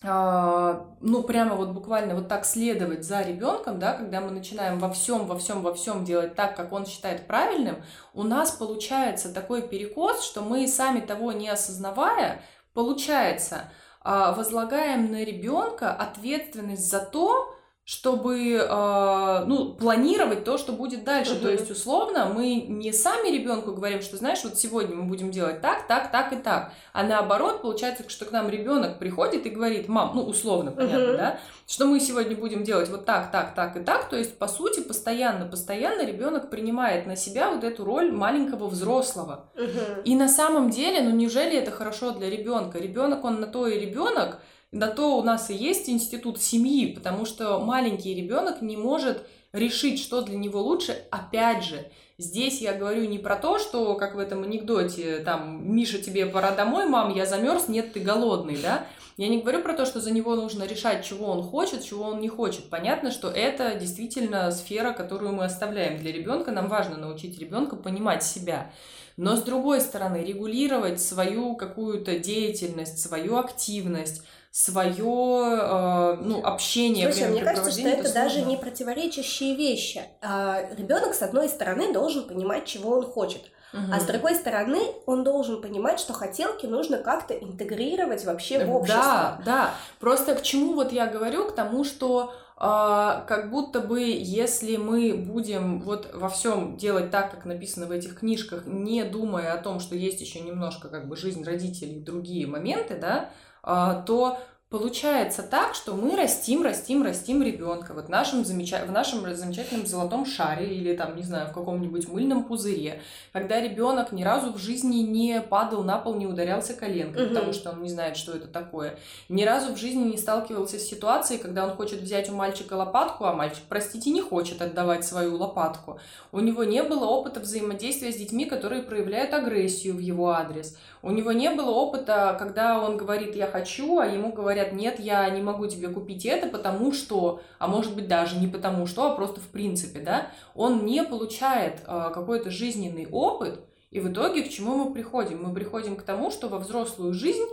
а, 0.03 0.85
ну, 1.01 1.23
прямо 1.23 1.55
вот 1.55 1.69
буквально 1.69 2.13
вот 2.13 2.27
так 2.27 2.45
следовать 2.45 3.03
за 3.03 3.23
ребенком, 3.23 3.79
да, 3.79 3.93
когда 3.93 4.21
мы 4.21 4.29
начинаем 4.29 4.77
во 4.77 4.91
всем, 4.91 5.25
во 5.25 5.35
всем, 5.39 5.63
во 5.63 5.73
всем 5.73 6.05
делать 6.05 6.35
так, 6.35 6.55
как 6.55 6.73
он 6.73 6.85
считает 6.85 7.25
правильным, 7.25 7.83
у 8.13 8.21
нас 8.21 8.51
получается 8.51 9.33
такой 9.33 9.63
перекос, 9.67 10.23
что 10.23 10.41
мы 10.41 10.67
сами 10.67 10.99
того 10.99 11.31
не 11.31 11.49
осознавая, 11.49 12.43
получается, 12.75 13.71
а, 14.03 14.33
возлагаем 14.33 15.11
на 15.11 15.23
ребенка 15.23 15.91
ответственность 15.91 16.87
за 16.87 16.99
то, 16.99 17.51
чтобы 17.91 18.53
э, 18.53 19.43
ну, 19.47 19.73
планировать 19.73 20.45
то, 20.45 20.57
что 20.57 20.71
будет 20.71 21.03
дальше. 21.03 21.33
Uh-huh. 21.33 21.41
То 21.41 21.51
есть, 21.51 21.69
условно, 21.69 22.31
мы 22.33 22.55
не 22.55 22.93
сами 22.93 23.27
ребенку 23.27 23.73
говорим, 23.73 24.01
что, 24.01 24.15
знаешь, 24.15 24.39
вот 24.45 24.57
сегодня 24.57 24.95
мы 24.95 25.03
будем 25.03 25.29
делать 25.29 25.59
так, 25.59 25.87
так, 25.87 26.09
так 26.09 26.31
и 26.31 26.37
так. 26.37 26.71
А 26.93 27.03
наоборот, 27.03 27.61
получается, 27.61 28.05
что 28.07 28.23
к 28.23 28.31
нам 28.31 28.47
ребенок 28.49 28.97
приходит 28.97 29.45
и 29.45 29.49
говорит, 29.49 29.89
мам, 29.89 30.13
ну, 30.15 30.23
условно, 30.23 30.71
понятно, 30.71 30.99
uh-huh. 30.99 31.17
да, 31.17 31.39
что 31.67 31.85
мы 31.85 31.99
сегодня 31.99 32.37
будем 32.37 32.63
делать 32.63 32.87
вот 32.87 33.03
так, 33.03 33.29
так, 33.29 33.55
так 33.55 33.75
и 33.75 33.81
так. 33.81 34.07
То 34.07 34.15
есть, 34.15 34.37
по 34.37 34.47
сути, 34.47 34.79
постоянно, 34.79 35.45
постоянно 35.45 36.05
ребенок 36.05 36.49
принимает 36.49 37.05
на 37.07 37.17
себя 37.17 37.51
вот 37.51 37.65
эту 37.65 37.83
роль 37.83 38.09
маленького 38.09 38.67
взрослого. 38.67 39.47
Uh-huh. 39.57 40.03
И 40.03 40.15
на 40.15 40.29
самом 40.29 40.69
деле, 40.69 41.01
ну, 41.01 41.09
неужели 41.09 41.57
это 41.57 41.71
хорошо 41.71 42.11
для 42.11 42.29
ребенка? 42.29 42.79
Ребенок, 42.79 43.25
он 43.25 43.41
на 43.41 43.47
то 43.47 43.67
и 43.67 43.77
ребенок, 43.77 44.39
на 44.71 44.87
то 44.87 45.17
у 45.17 45.23
нас 45.23 45.49
и 45.49 45.53
есть 45.53 45.89
институт 45.89 46.41
семьи, 46.41 46.93
потому 46.93 47.25
что 47.25 47.59
маленький 47.59 48.13
ребенок 48.13 48.61
не 48.61 48.77
может 48.77 49.25
решить, 49.53 49.99
что 49.99 50.21
для 50.21 50.37
него 50.37 50.61
лучше. 50.61 51.03
Опять 51.11 51.63
же, 51.63 51.85
здесь 52.17 52.61
я 52.61 52.73
говорю 52.73 53.05
не 53.05 53.19
про 53.19 53.35
то, 53.35 53.59
что, 53.59 53.95
как 53.95 54.15
в 54.15 54.19
этом 54.19 54.43
анекдоте, 54.43 55.19
там, 55.19 55.75
Миша, 55.75 55.97
тебе 55.97 56.25
пора 56.25 56.51
домой, 56.51 56.85
мам, 56.85 57.13
я 57.13 57.25
замерз, 57.25 57.67
нет, 57.67 57.93
ты 57.93 57.99
голодный, 57.99 58.57
да? 58.57 58.85
Я 59.17 59.27
не 59.27 59.41
говорю 59.41 59.61
про 59.61 59.73
то, 59.73 59.85
что 59.85 59.99
за 59.99 60.11
него 60.11 60.35
нужно 60.35 60.63
решать, 60.63 61.05
чего 61.05 61.27
он 61.27 61.43
хочет, 61.43 61.83
чего 61.83 62.05
он 62.05 62.21
не 62.21 62.29
хочет. 62.29 62.69
Понятно, 62.69 63.11
что 63.11 63.29
это 63.29 63.75
действительно 63.75 64.49
сфера, 64.51 64.93
которую 64.93 65.33
мы 65.33 65.43
оставляем 65.43 65.99
для 65.99 66.13
ребенка. 66.13 66.51
Нам 66.51 66.69
важно 66.69 66.97
научить 66.97 67.37
ребенка 67.37 67.75
понимать 67.75 68.23
себя. 68.23 68.71
Но 69.17 69.35
с 69.35 69.43
другой 69.43 69.81
стороны, 69.81 70.23
регулировать 70.23 71.01
свою 71.01 71.55
какую-то 71.55 72.17
деятельность, 72.19 72.99
свою 72.99 73.37
активность, 73.37 74.23
свое 74.51 74.97
э, 74.99 76.17
ну, 76.21 76.43
общение. 76.43 77.11
Слушай, 77.11 77.29
мне 77.29 77.41
кажется, 77.41 77.71
что 77.71 77.87
это, 77.87 78.13
даже 78.13 78.41
не 78.41 78.57
противоречащие 78.57 79.55
вещи. 79.55 80.01
А, 80.21 80.61
ребенок, 80.77 81.13
с 81.13 81.21
одной 81.21 81.47
стороны, 81.47 81.93
должен 81.93 82.27
понимать, 82.27 82.65
чего 82.65 82.97
он 82.97 83.05
хочет. 83.05 83.43
Угу. 83.73 83.83
А 83.93 83.99
с 84.01 84.03
другой 84.03 84.35
стороны, 84.35 84.81
он 85.05 85.23
должен 85.23 85.61
понимать, 85.61 86.01
что 86.01 86.11
хотелки 86.11 86.65
нужно 86.65 86.97
как-то 86.97 87.33
интегрировать 87.33 88.25
вообще 88.25 88.65
в 88.65 88.75
общество. 88.75 89.01
Да, 89.01 89.41
да. 89.45 89.71
Просто 90.01 90.35
к 90.35 90.41
чему 90.41 90.73
вот 90.73 90.91
я 90.91 91.07
говорю? 91.07 91.47
К 91.47 91.55
тому, 91.55 91.83
что 91.83 92.33
Uh, 92.61 93.25
как 93.25 93.49
будто 93.49 93.79
бы, 93.79 94.01
если 94.03 94.75
мы 94.75 95.15
будем 95.15 95.81
вот 95.81 96.11
во 96.13 96.29
всем 96.29 96.77
делать 96.77 97.09
так, 97.09 97.31
как 97.31 97.45
написано 97.45 97.87
в 97.87 97.91
этих 97.91 98.19
книжках, 98.19 98.67
не 98.67 99.03
думая 99.03 99.53
о 99.53 99.57
том, 99.57 99.79
что 99.79 99.95
есть 99.95 100.21
еще 100.21 100.41
немножко 100.41 100.87
как 100.87 101.07
бы 101.07 101.15
жизнь 101.15 101.43
родителей 101.43 101.95
и 101.95 102.03
другие 102.03 102.45
моменты, 102.45 102.97
да, 102.97 103.15
а, 103.21 103.29
то 103.63 104.37
Получается 104.71 105.43
так, 105.43 105.75
что 105.75 105.95
мы 105.95 106.15
растим, 106.15 106.63
растим, 106.63 107.03
растим 107.03 107.43
ребенка 107.43 107.93
вот 107.93 108.05
в 108.05 108.09
нашем, 108.09 108.45
замеча... 108.45 108.85
в 108.87 108.91
нашем 108.93 109.35
замечательном 109.35 109.85
золотом 109.85 110.25
шаре 110.25 110.73
или 110.73 110.95
там, 110.95 111.17
не 111.17 111.23
знаю, 111.23 111.49
в 111.49 111.51
каком-нибудь 111.51 112.07
мыльном 112.07 112.45
пузыре, 112.45 113.01
когда 113.33 113.59
ребенок 113.59 114.13
ни 114.13 114.23
разу 114.23 114.53
в 114.53 114.57
жизни 114.57 114.99
не 114.99 115.41
падал 115.41 115.83
на 115.83 115.97
пол, 115.97 116.15
не 116.15 116.25
ударялся 116.25 116.73
коленкой, 116.73 117.25
угу. 117.25 117.33
потому 117.33 117.51
что 117.51 117.71
он 117.71 117.81
не 117.83 117.89
знает, 117.89 118.15
что 118.15 118.31
это 118.31 118.47
такое. 118.47 118.97
Ни 119.27 119.43
разу 119.43 119.73
в 119.73 119.77
жизни 119.77 120.05
не 120.05 120.17
сталкивался 120.17 120.79
с 120.79 120.83
ситуацией, 120.83 121.41
когда 121.41 121.65
он 121.65 121.71
хочет 121.71 121.99
взять 121.99 122.29
у 122.29 122.33
мальчика 122.33 122.75
лопатку, 122.75 123.25
а 123.25 123.33
мальчик, 123.33 123.63
простите, 123.67 124.09
не 124.09 124.21
хочет 124.21 124.61
отдавать 124.61 125.03
свою 125.03 125.35
лопатку. 125.35 125.99
У 126.31 126.39
него 126.39 126.63
не 126.63 126.81
было 126.81 127.03
опыта 127.07 127.41
взаимодействия 127.41 128.13
с 128.13 128.15
детьми, 128.15 128.45
которые 128.45 128.83
проявляют 128.83 129.33
агрессию 129.33 129.95
в 129.95 129.99
его 129.99 130.29
адрес. 130.29 130.77
У 131.01 131.11
него 131.11 131.33
не 131.33 131.49
было 131.49 131.71
опыта, 131.71 132.37
когда 132.39 132.79
он 132.79 132.95
говорит 132.95 133.35
«я 133.35 133.47
хочу», 133.47 133.99
а 133.99 134.05
ему 134.05 134.31
говорят 134.31 134.60
«нет, 134.71 134.99
я 134.99 135.29
не 135.29 135.41
могу 135.41 135.67
тебе 135.67 135.89
купить 135.89 136.25
это, 136.25 136.47
потому 136.47 136.91
что», 136.93 137.41
а 137.59 137.67
может 137.67 137.95
быть 137.95 138.07
даже 138.07 138.37
не 138.37 138.47
потому 138.47 138.87
что, 138.87 139.11
а 139.11 139.15
просто 139.15 139.39
в 139.39 139.47
принципе, 139.47 139.99
да, 139.99 140.27
он 140.55 140.85
не 140.85 141.03
получает 141.03 141.81
э, 141.85 142.11
какой-то 142.13 142.49
жизненный 142.49 143.07
опыт, 143.11 143.59
и 143.91 143.99
в 143.99 144.11
итоге 144.11 144.43
к 144.43 144.49
чему 144.49 144.75
мы 144.75 144.93
приходим? 144.93 145.43
Мы 145.43 145.53
приходим 145.53 145.95
к 145.95 146.03
тому, 146.03 146.31
что 146.31 146.47
во 146.47 146.59
взрослую 146.59 147.13
жизнь 147.13 147.45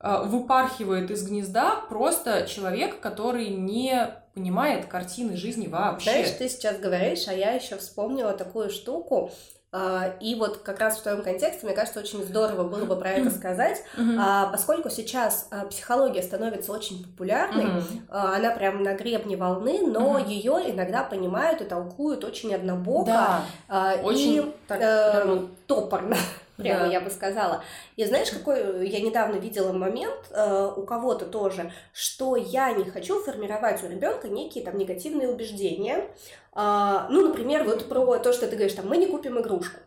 э, 0.00 0.22
выпархивает 0.24 1.10
из 1.10 1.26
гнезда 1.26 1.76
просто 1.88 2.46
человек, 2.46 3.00
который 3.00 3.48
не 3.48 4.10
понимает 4.36 4.84
картины 4.84 5.34
жизни 5.34 5.66
вообще. 5.66 6.10
Знаешь, 6.10 6.30
ты 6.38 6.48
сейчас 6.50 6.78
говоришь, 6.78 7.26
а 7.26 7.32
я 7.32 7.52
еще 7.52 7.76
вспомнила 7.76 8.34
такую 8.34 8.68
штуку. 8.68 9.30
А, 9.72 10.14
и 10.20 10.34
вот 10.34 10.58
как 10.58 10.78
раз 10.78 10.98
в 10.98 11.02
твоем 11.02 11.22
контексте, 11.22 11.66
мне 11.66 11.74
кажется, 11.74 12.00
очень 12.00 12.22
здорово 12.22 12.68
было 12.68 12.84
бы 12.84 12.96
про 12.96 13.10
это 13.10 13.30
сказать, 13.30 13.82
mm-hmm. 13.96 14.52
поскольку 14.52 14.90
сейчас 14.90 15.48
а, 15.50 15.64
психология 15.64 16.22
становится 16.22 16.70
очень 16.70 17.02
популярной, 17.02 17.64
mm-hmm. 17.64 18.08
она 18.10 18.50
прям 18.50 18.82
на 18.82 18.94
гребне 18.94 19.36
волны, 19.36 19.80
но 19.86 20.18
mm-hmm. 20.18 20.28
ее 20.28 20.70
иногда 20.70 21.02
понимают 21.02 21.62
и 21.62 21.64
толкуют 21.64 22.22
очень 22.22 22.54
однобоко 22.54 23.42
да, 23.68 23.96
очень 24.02 24.36
и 24.36 24.54
так, 24.68 24.80
э, 24.80 25.46
топорно. 25.66 26.16
Прямо 26.56 26.86
да. 26.86 26.92
я 26.92 27.00
бы 27.00 27.10
сказала. 27.10 27.62
И 27.96 28.04
знаешь, 28.04 28.30
какой 28.30 28.88
я 28.88 29.00
недавно 29.00 29.36
видела 29.36 29.72
момент 29.72 30.26
э, 30.30 30.72
у 30.76 30.82
кого-то 30.84 31.26
тоже, 31.26 31.72
что 31.92 32.36
я 32.36 32.72
не 32.72 32.84
хочу 32.84 33.22
формировать 33.22 33.82
у 33.84 33.88
ребенка 33.88 34.28
некие 34.28 34.64
там 34.64 34.78
негативные 34.78 35.28
убеждения, 35.28 36.08
а, 36.58 37.06
ну, 37.10 37.28
например, 37.28 37.64
вот 37.64 37.86
про 37.86 38.18
то, 38.18 38.32
что 38.32 38.46
ты 38.46 38.56
говоришь, 38.56 38.72
там, 38.72 38.88
мы 38.88 38.96
не 38.96 39.06
купим 39.06 39.38
игрушку. 39.38 39.78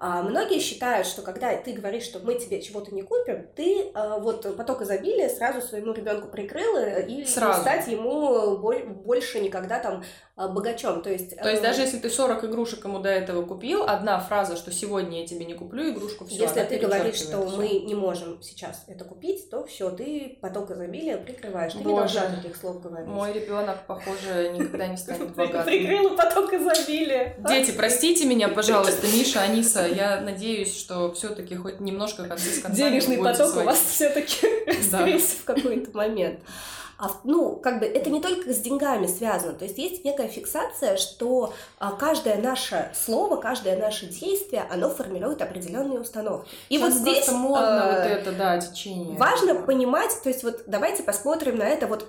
А 0.00 0.22
многие 0.22 0.60
считают, 0.60 1.08
что 1.08 1.22
когда 1.22 1.56
ты 1.56 1.72
говоришь, 1.72 2.04
что 2.04 2.20
мы 2.20 2.34
тебе 2.38 2.62
чего-то 2.62 2.94
не 2.94 3.02
купим, 3.02 3.48
ты 3.56 3.90
а, 3.94 4.18
вот 4.18 4.56
поток 4.56 4.82
изобилия 4.82 5.28
сразу 5.28 5.60
своему 5.60 5.92
ребенку 5.92 6.28
прикрыл 6.28 6.76
э, 6.76 7.06
и 7.08 7.24
сразу. 7.24 7.62
стать 7.62 7.88
ему 7.88 8.58
больше 8.58 9.40
никогда 9.40 9.80
там 9.80 10.04
богачом. 10.46 11.02
То 11.02 11.10
есть, 11.10 11.36
То 11.36 11.48
есть 11.48 11.62
э, 11.62 11.66
даже 11.66 11.80
если 11.80 11.98
ты 11.98 12.08
40 12.08 12.44
игрушек 12.44 12.84
ему 12.84 13.00
до 13.00 13.08
этого 13.08 13.44
купил, 13.44 13.82
одна 13.82 14.20
фраза, 14.20 14.56
что 14.56 14.70
сегодня 14.70 15.22
я 15.22 15.26
тебе 15.26 15.44
не 15.44 15.54
куплю 15.54 15.90
игрушку, 15.90 16.26
все. 16.26 16.42
Если 16.42 16.62
ты 16.62 16.78
говоришь, 16.78 17.16
что 17.16 17.38
мы 17.38 17.68
не 17.80 17.96
можем 17.96 18.40
сейчас 18.40 18.84
это 18.86 19.04
купить, 19.04 19.50
то 19.50 19.66
все, 19.66 19.90
ты 19.90 20.38
поток 20.40 20.70
изобилия 20.70 21.16
прикрываешь. 21.16 21.72
Ты 21.72 21.80
Боже. 21.80 21.88
не 21.88 21.96
должна 21.96 22.36
таких 22.36 22.56
слов 22.56 22.80
говорить. 22.80 23.08
Мой 23.08 23.32
ребенок, 23.32 23.86
похоже, 23.88 24.52
никогда 24.56 24.86
не 24.86 24.96
станет 24.96 25.30
богатым. 25.34 25.64
Прикрыла 25.64 26.16
поток 26.16 26.54
изобилия. 26.54 27.36
Дети, 27.48 27.72
простите 27.72 28.24
меня, 28.26 28.48
пожалуйста, 28.48 29.08
Миша, 29.08 29.40
Аниса, 29.40 29.86
я 29.88 30.20
надеюсь, 30.20 30.78
что 30.78 31.12
все-таки 31.14 31.56
хоть 31.56 31.80
немножко 31.80 32.24
концы 32.24 32.50
с 32.50 32.60
концами 32.60 32.90
Денежный 32.90 33.18
поток 33.18 33.56
у 33.56 33.60
вас 33.60 33.80
все-таки 33.80 34.46
скрылся 34.82 35.36
в 35.36 35.44
какой-то 35.44 35.96
момент. 35.96 36.40
А, 36.98 37.12
ну, 37.22 37.54
как 37.54 37.78
бы 37.78 37.86
это 37.86 38.10
не 38.10 38.20
только 38.20 38.52
с 38.52 38.58
деньгами 38.58 39.06
связано, 39.06 39.52
то 39.52 39.64
есть 39.64 39.78
есть 39.78 40.04
некая 40.04 40.26
фиксация, 40.26 40.96
что 40.96 41.52
а, 41.78 41.92
каждое 41.92 42.38
наше 42.38 42.90
слово, 42.92 43.36
каждое 43.36 43.76
наше 43.76 44.06
действие, 44.06 44.66
оно 44.68 44.90
формирует 44.90 45.40
определенные 45.40 46.00
установки. 46.00 46.50
И 46.68 46.76
Сейчас 46.76 46.94
вот 46.94 47.00
здесь 47.00 47.28
модно 47.28 47.82
э, 47.84 47.86
вот 47.86 48.20
это, 48.20 48.32
да, 48.32 48.58
течение. 48.58 49.16
Важно 49.16 49.54
понимать, 49.54 50.10
то 50.22 50.28
есть 50.28 50.42
вот 50.42 50.64
давайте 50.66 51.04
посмотрим 51.04 51.56
на 51.56 51.68
это 51.68 51.86
вот 51.86 52.08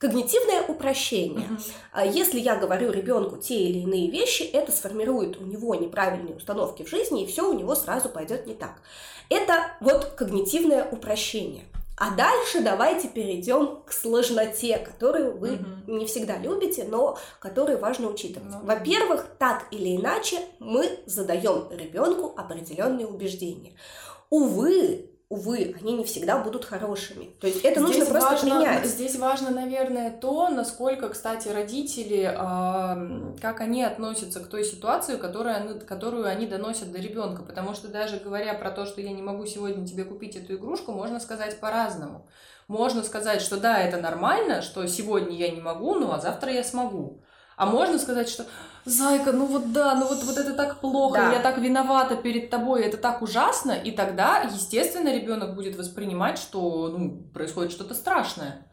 Когнитивное 0.00 0.62
упрощение. 0.62 1.46
Uh-huh. 1.92 2.10
Если 2.10 2.40
я 2.40 2.56
говорю 2.56 2.90
ребенку 2.90 3.36
те 3.36 3.56
или 3.56 3.80
иные 3.80 4.10
вещи, 4.10 4.44
это 4.44 4.72
сформирует 4.72 5.38
у 5.38 5.44
него 5.44 5.74
неправильные 5.74 6.36
установки 6.36 6.84
в 6.84 6.88
жизни, 6.88 7.22
и 7.22 7.26
все 7.26 7.46
у 7.46 7.52
него 7.52 7.74
сразу 7.74 8.08
пойдет 8.08 8.46
не 8.46 8.54
так. 8.54 8.80
Это 9.28 9.72
вот 9.80 10.06
когнитивное 10.16 10.88
упрощение. 10.90 11.64
А 12.00 12.12
дальше 12.12 12.62
давайте 12.62 13.08
перейдем 13.08 13.82
к 13.84 13.92
сложноте, 13.92 14.78
которую 14.78 15.36
вы 15.36 15.56
угу. 15.56 15.98
не 15.98 16.06
всегда 16.06 16.38
любите, 16.38 16.84
но 16.84 17.18
которую 17.40 17.78
важно 17.78 18.08
учитывать. 18.08 18.48
Ну, 18.50 18.64
Во-первых, 18.64 19.26
так 19.38 19.66
или 19.70 19.96
иначе 19.96 20.38
мы 20.60 21.00
задаем 21.04 21.68
ребенку 21.70 22.32
определенные 22.34 23.06
убеждения. 23.06 23.74
Увы, 24.30 25.09
увы, 25.30 25.76
они 25.80 25.92
не 25.96 26.04
всегда 26.04 26.38
будут 26.38 26.64
хорошими. 26.64 27.30
То 27.40 27.46
есть 27.46 27.60
это 27.64 27.80
здесь 27.80 27.98
нужно 27.98 28.06
просто 28.06 28.30
важно, 28.32 28.50
принять. 28.50 28.84
Здесь 28.84 29.16
важно, 29.16 29.50
наверное, 29.50 30.10
то, 30.10 30.48
насколько, 30.48 31.08
кстати, 31.08 31.46
родители, 31.46 32.28
э, 32.28 33.38
как 33.40 33.60
они 33.60 33.84
относятся 33.84 34.40
к 34.40 34.48
той 34.48 34.64
ситуации, 34.64 35.16
которую 35.16 35.54
они, 35.54 35.78
которую 35.78 36.26
они 36.26 36.46
доносят 36.46 36.90
до 36.90 36.98
ребенка. 36.98 37.44
Потому 37.44 37.74
что 37.74 37.86
даже 37.86 38.16
говоря 38.16 38.54
про 38.54 38.72
то, 38.72 38.86
что 38.86 39.00
я 39.00 39.12
не 39.12 39.22
могу 39.22 39.46
сегодня 39.46 39.86
тебе 39.86 40.02
купить 40.02 40.34
эту 40.34 40.56
игрушку, 40.56 40.90
можно 40.90 41.20
сказать 41.20 41.60
по-разному. 41.60 42.26
Можно 42.66 43.04
сказать, 43.04 43.40
что 43.40 43.56
да, 43.56 43.80
это 43.80 43.98
нормально, 43.98 44.62
что 44.62 44.84
сегодня 44.88 45.36
я 45.36 45.50
не 45.50 45.60
могу, 45.60 45.94
ну 45.94 46.12
а 46.12 46.18
завтра 46.18 46.52
я 46.52 46.64
смогу. 46.64 47.22
А 47.60 47.66
можно 47.66 47.98
сказать, 47.98 48.30
что 48.30 48.46
Зайка, 48.86 49.32
ну 49.32 49.44
вот 49.44 49.70
да, 49.70 49.94
ну 49.94 50.08
вот, 50.08 50.24
вот 50.24 50.38
это 50.38 50.54
так 50.54 50.80
плохо, 50.80 51.18
Да. 51.18 51.32
я 51.34 51.40
так 51.40 51.58
виновата 51.58 52.16
перед 52.16 52.48
тобой, 52.48 52.82
это 52.84 52.96
так 52.96 53.20
ужасно, 53.20 53.72
и 53.72 53.90
тогда, 53.90 54.38
естественно, 54.50 55.14
ребенок 55.14 55.54
будет 55.54 55.76
воспринимать, 55.76 56.38
что 56.38 56.88
ну, 56.88 57.22
происходит 57.34 57.72
что-то 57.72 57.92
страшное. 57.94 58.66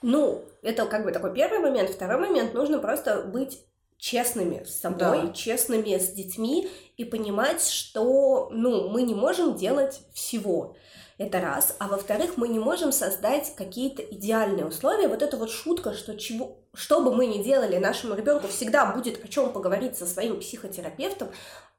Ну, 0.00 0.42
это 0.62 0.86
как 0.86 1.04
бы 1.04 1.12
такой 1.12 1.34
первый 1.34 1.58
момент. 1.58 1.90
Второй 1.90 2.18
момент, 2.18 2.54
нужно 2.54 2.78
просто 2.78 3.24
быть 3.24 3.58
честными 3.98 4.64
с 4.64 4.80
собой, 4.80 5.26
Да. 5.26 5.32
честными 5.34 5.98
с 5.98 6.08
детьми 6.12 6.70
и 6.96 7.04
понимать, 7.04 7.62
что, 7.62 8.48
ну, 8.50 8.88
мы 8.88 9.02
не 9.02 9.14
можем 9.14 9.54
делать 9.54 10.00
всего. 10.14 10.76
Это 11.20 11.38
раз. 11.38 11.76
А 11.78 11.86
во-вторых, 11.86 12.38
мы 12.38 12.48
не 12.48 12.58
можем 12.58 12.92
создать 12.92 13.54
какие-то 13.54 14.00
идеальные 14.02 14.64
условия. 14.64 15.06
Вот 15.06 15.20
эта 15.20 15.36
вот 15.36 15.50
шутка, 15.50 15.92
что 15.92 16.16
чего, 16.16 16.56
что 16.72 17.02
бы 17.02 17.14
мы 17.14 17.26
ни 17.26 17.42
делали, 17.42 17.76
нашему 17.76 18.14
ребенку 18.14 18.48
всегда 18.48 18.86
будет 18.86 19.22
о 19.22 19.28
чем 19.28 19.52
поговорить 19.52 19.98
со 19.98 20.06
своим 20.06 20.40
психотерапевтом. 20.40 21.28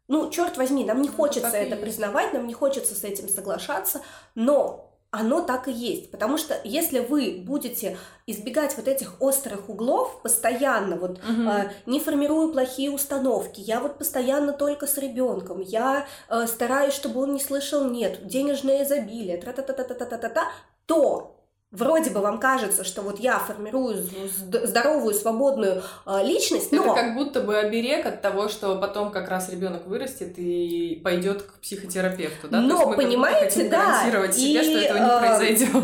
Ну, 0.07 0.29
черт 0.29 0.57
возьми, 0.57 0.85
нам 0.85 1.01
не 1.01 1.07
Ну, 1.07 1.15
хочется 1.15 1.59
и 1.59 1.65
это 1.65 1.75
признавать, 1.75 2.33
нам 2.33 2.45
не 2.45 2.53
хочется 2.53 2.93
с 2.93 3.03
этим 3.03 3.27
соглашаться, 3.29 4.01
но 4.35 4.90
оно 5.11 5.41
так 5.41 5.67
и 5.67 5.71
есть. 5.71 6.09
Потому 6.09 6.37
что 6.37 6.59
если 6.63 6.99
вы 6.99 7.43
будете 7.45 7.97
избегать 8.25 8.75
вот 8.77 8.87
этих 8.87 9.21
острых 9.21 9.69
углов 9.69 10.21
постоянно, 10.23 10.95
вот 10.95 11.19
э, 11.19 11.69
не 11.85 11.99
формирую 11.99 12.51
плохие 12.51 12.89
установки, 12.89 13.59
я 13.59 13.81
вот 13.81 13.97
постоянно 13.97 14.53
только 14.53 14.87
с 14.87 14.97
ребенком, 14.97 15.59
я 15.59 16.07
э, 16.29 16.47
стараюсь, 16.47 16.93
чтобы 16.93 17.21
он 17.21 17.33
не 17.33 17.39
слышал 17.41 17.83
нет, 17.85 18.25
денежное 18.25 18.83
изобилие, 18.83 19.37
тра-та-та-та-та-та-та, 19.37 20.47
то 20.85 21.40
вроде 21.71 22.09
бы 22.09 22.19
вам 22.19 22.39
кажется, 22.39 22.83
что 22.83 23.01
вот 23.01 23.19
я 23.19 23.39
формирую 23.39 24.03
здоровую, 24.63 25.13
свободную 25.13 25.83
э, 26.05 26.23
личность, 26.23 26.71
но... 26.71 26.83
Это 26.83 26.95
как 26.95 27.15
будто 27.15 27.41
бы 27.41 27.57
оберег 27.57 28.05
от 28.05 28.21
того, 28.21 28.49
что 28.49 28.75
потом 28.75 29.11
как 29.11 29.29
раз 29.29 29.49
ребенок 29.49 29.87
вырастет 29.87 30.37
и 30.37 30.99
пойдет 31.03 31.43
к 31.43 31.59
психотерапевту, 31.61 32.49
да? 32.49 32.59
Но, 32.59 32.89
мы 32.89 32.95
понимаете, 32.95 33.69
да, 33.69 33.85
гарантировать 33.85 34.35
себе, 34.35 34.63
что 34.63 34.71
и, 34.71 34.83
этого 34.83 34.97
не 34.97 35.05
э, 35.05 35.19
произойдет. 35.19 35.83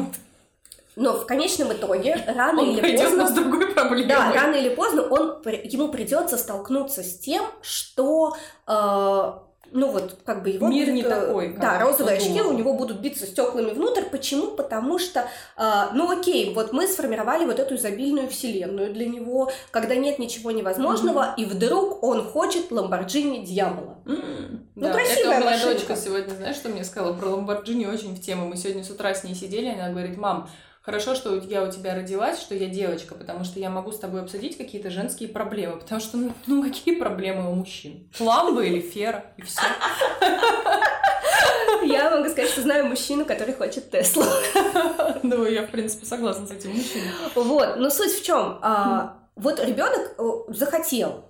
Но 0.98 1.14
в 1.14 1.26
конечном 1.28 1.72
итоге, 1.72 2.16
рано 2.28 2.62
Он 2.62 2.70
или 2.70 2.98
поздно... 2.98 3.18
но 3.18 3.28
с 3.28 3.32
другой 3.32 3.72
проблемой. 3.74 4.08
Да, 4.08 4.34
рано 4.34 4.56
или 4.56 4.70
поздно 4.70 5.04
он, 5.04 5.42
ему 5.64 5.90
придется 5.90 6.38
столкнуться 6.38 7.04
с 7.04 7.20
тем, 7.20 7.46
что, 7.62 8.36
э, 8.68 9.32
ну 9.72 9.92
вот, 9.92 10.18
как 10.26 10.44
бы 10.44 10.50
его 10.50 10.68
Мир 10.68 10.86
будет, 10.86 10.96
не 10.96 11.04
такой, 11.04 11.52
как 11.54 11.60
да, 11.62 11.80
розовые 11.80 12.18
очки 12.18 12.38
думал. 12.38 12.52
у 12.52 12.58
него 12.58 12.74
будут 12.74 13.00
биться 13.00 13.26
стеклами 13.26 13.72
внутрь. 13.72 14.04
Почему? 14.04 14.48
Потому 14.52 15.00
что, 15.00 15.28
э, 15.58 15.64
ну 15.94 16.10
окей, 16.10 16.54
вот 16.54 16.74
мы 16.74 16.88
сформировали 16.88 17.46
вот 17.46 17.60
эту 17.60 17.76
изобильную 17.76 18.28
вселенную 18.30 18.94
для 18.94 19.06
него, 19.08 19.52
когда 19.72 19.96
нет 19.96 20.20
ничего 20.20 20.52
невозможного, 20.52 21.34
и 21.38 21.46
вдруг 21.46 22.04
он 22.04 22.24
хочет 22.24 22.72
Ламборджини 22.72 23.46
дьявола. 23.46 23.98
М, 24.06 24.68
Ну, 24.76 24.82
да. 24.88 24.94
красивая 24.94 25.20
Это 25.20 25.30
у 25.30 25.40
меня 25.42 25.52
машинка. 25.52 25.74
дочка 25.74 25.96
сегодня, 25.96 26.34
знаешь, 26.34 26.56
что 26.56 26.70
мне 26.70 26.84
сказала 26.84 27.14
про 27.14 27.28
Ламборджини 27.30 27.86
очень 27.86 28.16
в 28.16 28.22
тему. 28.22 28.48
Мы 28.48 28.56
сегодня 28.58 28.84
с 28.84 28.90
утра 28.90 29.14
с 29.14 29.24
ней 29.24 29.36
сидели, 29.36 29.68
она 29.70 29.90
говорит, 29.90 30.18
мам, 30.18 30.50
хорошо, 30.88 31.16
что 31.16 31.36
я 31.36 31.64
у 31.64 31.70
тебя 31.70 31.96
родилась, 31.96 32.40
что 32.40 32.56
я 32.56 32.68
девочка, 32.68 33.14
потому 33.14 33.44
что 33.44 33.60
я 33.60 33.70
могу 33.70 33.92
с 33.92 34.00
тобой 34.00 34.22
обсудить 34.22 34.58
какие-то 34.58 34.90
женские 34.90 35.28
проблемы, 35.28 35.80
потому 35.80 36.00
что, 36.00 36.16
ну, 36.16 36.32
ну, 36.46 36.64
какие 36.64 36.96
проблемы 36.96 37.52
у 37.52 37.56
мужчин? 37.56 38.10
Ламба 38.18 38.64
или 38.64 38.80
фера, 38.80 39.26
и 39.36 39.42
все. 39.42 39.64
Я 41.84 42.10
могу 42.10 42.30
сказать, 42.30 42.50
что 42.50 42.62
знаю 42.62 42.86
мужчину, 42.86 43.26
который 43.26 43.54
хочет 43.54 43.92
Теслу. 43.92 44.24
Ну, 45.24 45.46
я, 45.46 45.68
в 45.68 45.72
принципе, 45.72 46.06
согласна 46.06 46.48
с 46.48 46.52
этим 46.52 46.72
мужчиной. 46.72 47.10
Вот, 47.36 47.76
но 47.78 47.90
суть 47.90 48.14
в 48.14 48.24
чем? 48.24 48.60
Вот 49.36 49.60
ребенок 49.60 50.16
э, 50.18 50.54
захотел. 50.54 51.26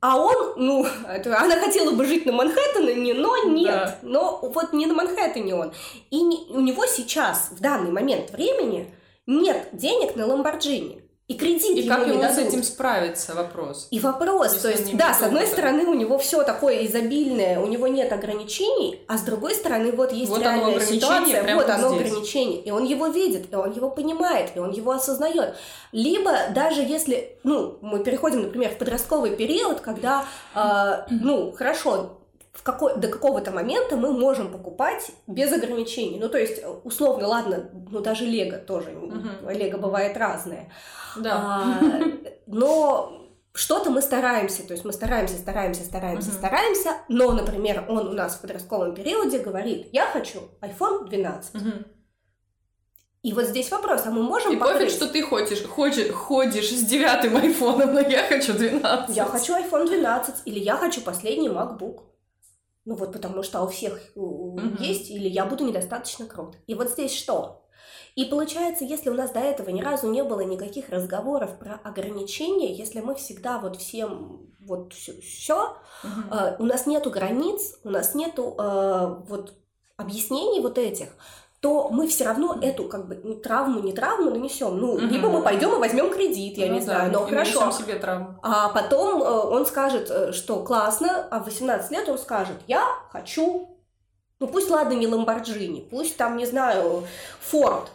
А 0.00 0.18
он, 0.18 0.54
ну, 0.56 0.86
это, 1.08 1.38
она 1.40 1.56
хотела 1.56 1.92
бы 1.92 2.04
жить 2.04 2.26
на 2.26 2.32
Манхэттене, 2.32 3.14
но 3.14 3.36
нет. 3.44 3.74
Да. 3.74 3.98
Но 4.02 4.38
вот 4.42 4.72
не 4.72 4.86
на 4.86 4.94
Манхэттене 4.94 5.54
он. 5.54 5.72
И 6.10 6.20
не- 6.22 6.46
у 6.50 6.60
него 6.60 6.86
сейчас, 6.86 7.48
в 7.50 7.60
данный 7.60 7.90
момент 7.90 8.30
времени, 8.30 8.94
нет 9.26 9.68
денег 9.72 10.14
на 10.16 10.26
Ламборджини. 10.26 11.02
И 11.28 11.34
кредит 11.34 11.76
И 11.76 11.88
как 11.88 12.06
ему 12.06 12.22
с 12.22 12.36
дадут. 12.36 12.46
этим 12.46 12.62
справиться, 12.62 13.34
вопрос. 13.34 13.88
И 13.90 13.98
вопрос, 13.98 14.52
Если 14.52 14.62
то 14.62 14.70
есть, 14.70 14.96
да, 14.96 15.12
с 15.12 15.22
одной 15.22 15.46
стороны 15.48 15.84
у 15.84 15.94
него 15.94 16.18
все 16.18 16.44
такое 16.44 16.86
изобильное, 16.86 17.58
у 17.58 17.66
него 17.66 17.88
нет 17.88 18.12
ограничений, 18.12 19.00
а 19.08 19.18
с 19.18 19.22
другой 19.22 19.56
стороны 19.56 19.90
вот 19.90 20.12
есть 20.12 20.30
Вот 20.30 20.40
реальная 20.40 20.78
ситуация, 20.78 21.54
вот 21.56 21.68
оно 21.68 21.88
здесь. 21.88 22.00
ограничение, 22.12 22.60
и 22.62 22.70
он 22.70 22.84
его 22.84 23.08
видит, 23.08 23.52
и 23.52 23.56
он 23.56 23.72
его 23.72 23.90
понимает, 23.90 24.52
и 24.54 24.60
он 24.60 24.70
его 24.70 24.92
осознает. 24.92 25.56
Либо 25.90 26.32
даже 26.54 26.82
если, 26.82 27.36
ну, 27.42 27.78
мы 27.82 28.04
переходим, 28.04 28.42
например, 28.42 28.70
в 28.70 28.78
подростковый 28.78 29.34
период, 29.34 29.80
когда, 29.80 30.24
э, 30.54 31.06
ну, 31.10 31.50
хорошо, 31.50 32.20
в 32.56 32.62
какой, 32.62 32.96
до 32.96 33.08
какого-то 33.08 33.50
момента 33.50 33.96
мы 33.96 34.12
можем 34.12 34.50
покупать 34.50 35.10
без 35.26 35.52
ограничений. 35.52 36.18
Ну, 36.18 36.28
то 36.28 36.38
есть, 36.38 36.62
условно, 36.84 37.28
ладно, 37.28 37.68
ну, 37.90 38.00
даже 38.00 38.24
Лего 38.24 38.56
тоже, 38.58 38.90
Мгм. 38.90 39.48
Лего 39.50 39.76
бывает 39.78 40.16
разное. 40.16 40.72
Да. 41.16 41.34
А, 41.36 42.00
но 42.46 43.12
что-то 43.52 43.90
мы 43.90 44.00
стараемся, 44.02 44.66
то 44.66 44.72
есть 44.72 44.84
мы 44.84 44.92
стараемся, 44.92 45.36
стараемся, 45.36 45.84
стараемся, 45.84 46.30
Мгм. 46.30 46.38
стараемся, 46.38 46.90
но, 47.08 47.32
например, 47.32 47.84
он 47.88 48.08
у 48.08 48.12
нас 48.12 48.34
в 48.36 48.40
подростковом 48.40 48.94
периоде 48.94 49.38
говорит, 49.38 49.88
я 49.92 50.06
хочу 50.06 50.40
iPhone 50.62 51.06
12. 51.08 51.54
Мгм. 51.54 51.86
И 53.22 53.32
вот 53.32 53.44
здесь 53.46 53.70
вопрос, 53.70 54.02
а 54.06 54.10
мы 54.10 54.22
можем 54.22 54.52
И 54.52 54.56
пофиг, 54.56 54.72
покрыть? 54.74 54.92
что 54.92 55.08
ты 55.08 55.20
хочешь, 55.22 55.62
хочешь, 55.64 56.12
ходишь 56.12 56.70
с 56.70 56.84
девятым 56.84 57.36
айфоном, 57.36 57.92
но 57.92 58.00
я 58.00 58.22
хочу 58.22 58.52
12. 58.54 59.16
Я 59.16 59.24
хочу 59.24 59.52
iPhone 59.54 59.86
12 59.86 60.42
или 60.44 60.58
я 60.60 60.76
хочу 60.76 61.00
последний 61.00 61.48
MacBook. 61.48 62.02
Ну 62.86 62.94
вот 62.94 63.12
потому 63.12 63.42
что 63.42 63.62
у 63.62 63.68
всех 63.68 63.98
э, 64.14 64.18
Мгм. 64.20 64.76
есть, 64.76 65.10
или 65.10 65.28
я 65.28 65.44
буду 65.44 65.64
недостаточно 65.64 66.26
крут. 66.26 66.56
И 66.66 66.74
вот 66.74 66.88
здесь 66.90 67.12
что? 67.12 67.64
И 68.14 68.24
получается, 68.24 68.84
если 68.84 69.10
у 69.10 69.14
нас 69.14 69.32
до 69.32 69.40
этого 69.40 69.68
ни 69.70 69.82
разу 69.82 70.10
не 70.10 70.22
было 70.24 70.40
никаких 70.40 70.88
разговоров 70.88 71.58
про 71.58 71.74
ограничения, 71.84 72.72
если 72.72 73.00
мы 73.00 73.14
всегда 73.16 73.58
вот 73.58 73.76
всем 73.76 74.54
вот 74.60 74.94
все, 74.94 75.76
Мгм. 76.02 76.56
у 76.58 76.64
нас 76.64 76.86
нету 76.86 77.10
границ, 77.10 77.78
у 77.84 77.90
нас 77.90 78.14
нету 78.14 78.54
э, 78.58 79.16
вот 79.28 79.54
объяснений 79.96 80.60
вот 80.60 80.78
этих, 80.78 81.08
то 81.60 81.88
мы 81.90 82.06
все 82.06 82.24
равно 82.24 82.58
эту 82.60 82.84
как 82.88 83.08
бы 83.08 83.18
ну, 83.24 83.34
травму, 83.34 83.80
не 83.80 83.92
травму 83.92 84.30
нанесем. 84.30 84.76
Ну, 84.78 84.94
Мгм. 84.98 85.08
либо 85.08 85.28
мы 85.30 85.42
пойдем 85.42 85.74
и 85.74 85.78
возьмем 85.78 86.10
кредит, 86.12 86.58
я 86.58 86.66
Ну 86.66 86.74
не 86.74 86.78
да, 86.80 86.84
знаю, 86.84 87.12
но 87.12 87.26
хорошо. 87.26 87.70
себе 87.72 87.94
травму. 87.94 88.38
А 88.42 88.68
потом 88.68 89.22
э, 89.22 89.26
он 89.26 89.66
скажет, 89.66 90.10
э, 90.10 90.32
что 90.32 90.62
классно, 90.62 91.26
а 91.30 91.40
в 91.40 91.46
18 91.46 91.90
лет 91.90 92.08
он 92.08 92.18
скажет, 92.18 92.56
я 92.66 92.84
хочу, 93.10 93.76
ну 94.38 94.46
пусть 94.48 94.70
ладно 94.70 94.92
не 94.92 95.06
Ламборджини, 95.06 95.88
пусть 95.90 96.16
там, 96.16 96.36
не 96.36 96.46
знаю, 96.46 97.04
Форд. 97.40 97.90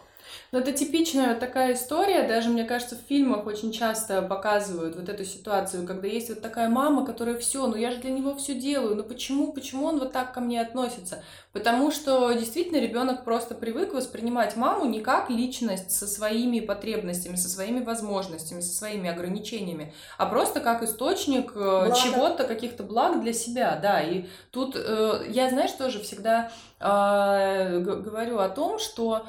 Но 0.51 0.59
это 0.59 0.73
типичная 0.73 1.33
такая 1.35 1.73
история, 1.73 2.27
даже, 2.27 2.49
мне 2.49 2.65
кажется, 2.65 2.95
в 2.95 3.07
фильмах 3.07 3.45
очень 3.45 3.71
часто 3.71 4.21
показывают 4.21 4.97
вот 4.97 5.07
эту 5.07 5.23
ситуацию, 5.23 5.87
когда 5.87 6.07
есть 6.07 6.27
вот 6.27 6.41
такая 6.41 6.67
мама, 6.67 7.05
которая 7.05 7.37
все, 7.37 7.67
ну 7.67 7.75
я 7.77 7.89
же 7.91 7.97
для 7.99 8.11
него 8.11 8.35
все 8.35 8.53
делаю, 8.53 8.95
ну 8.95 9.03
почему, 9.03 9.53
почему 9.53 9.85
он 9.85 9.99
вот 9.99 10.11
так 10.11 10.33
ко 10.33 10.41
мне 10.41 10.59
относится? 10.59 11.23
Потому 11.53 11.89
что 11.89 12.33
действительно 12.33 12.79
ребенок 12.79 13.23
просто 13.23 13.55
привык 13.55 13.93
воспринимать 13.93 14.57
маму 14.57 14.85
не 14.85 14.99
как 14.99 15.29
личность 15.29 15.91
со 15.91 16.05
своими 16.05 16.59
потребностями, 16.59 17.37
со 17.37 17.47
своими 17.47 17.81
возможностями, 17.81 18.59
со 18.59 18.75
своими 18.75 19.09
ограничениями, 19.09 19.93
а 20.17 20.25
просто 20.25 20.59
как 20.59 20.83
источник 20.83 21.53
э, 21.55 21.93
чего-то, 21.95 22.43
каких-то 22.43 22.83
благ 22.83 23.21
для 23.21 23.31
себя, 23.31 23.79
да. 23.81 24.01
И 24.01 24.25
тут 24.51 24.75
э, 24.75 25.25
я, 25.29 25.49
знаешь, 25.49 25.71
тоже 25.71 26.01
всегда 26.01 26.51
э, 26.81 27.79
говорю 27.79 28.39
о 28.39 28.49
том, 28.49 28.79
что 28.79 29.25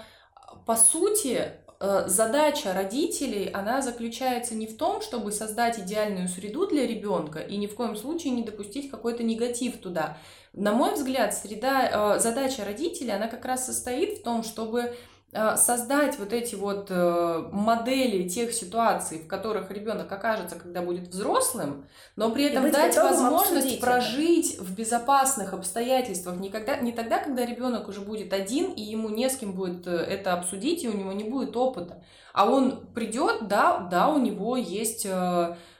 по 0.66 0.76
сути, 0.76 1.52
э, 1.80 2.04
задача 2.06 2.72
родителей, 2.72 3.48
она 3.48 3.82
заключается 3.82 4.54
не 4.54 4.66
в 4.66 4.76
том, 4.76 5.02
чтобы 5.02 5.32
создать 5.32 5.78
идеальную 5.78 6.28
среду 6.28 6.66
для 6.66 6.86
ребенка 6.86 7.40
и 7.40 7.56
ни 7.56 7.66
в 7.66 7.74
коем 7.74 7.96
случае 7.96 8.32
не 8.32 8.42
допустить 8.42 8.90
какой-то 8.90 9.22
негатив 9.22 9.78
туда. 9.78 10.18
На 10.52 10.72
мой 10.72 10.94
взгляд, 10.94 11.34
среда, 11.34 12.16
э, 12.16 12.20
задача 12.20 12.64
родителей, 12.64 13.12
она 13.12 13.26
как 13.26 13.44
раз 13.44 13.66
состоит 13.66 14.18
в 14.18 14.22
том, 14.22 14.42
чтобы 14.42 14.94
создать 15.56 16.18
вот 16.18 16.34
эти 16.34 16.54
вот 16.54 16.88
э, 16.90 17.48
модели 17.52 18.28
тех 18.28 18.52
ситуаций, 18.52 19.18
в 19.18 19.26
которых 19.26 19.70
ребенок 19.70 20.12
окажется, 20.12 20.56
когда 20.56 20.82
будет 20.82 21.08
взрослым, 21.08 21.86
но 22.16 22.30
при 22.30 22.44
этом 22.44 22.70
дать 22.70 22.94
возможность 22.96 23.80
прожить 23.80 24.54
это. 24.54 24.64
в 24.64 24.74
безопасных 24.74 25.54
обстоятельствах. 25.54 26.36
Никогда, 26.36 26.76
не 26.76 26.92
тогда, 26.92 27.18
когда 27.18 27.46
ребенок 27.46 27.88
уже 27.88 28.02
будет 28.02 28.34
один, 28.34 28.72
и 28.72 28.82
ему 28.82 29.08
не 29.08 29.30
с 29.30 29.36
кем 29.36 29.52
будет 29.52 29.86
э, 29.86 29.96
это 29.96 30.34
обсудить, 30.34 30.84
и 30.84 30.88
у 30.88 30.96
него 30.96 31.12
не 31.12 31.24
будет 31.24 31.56
опыта. 31.56 32.04
А 32.34 32.50
он 32.50 32.86
придет, 32.94 33.48
да, 33.48 33.78
да, 33.90 34.08
у 34.08 34.18
него 34.18 34.56
есть 34.56 35.06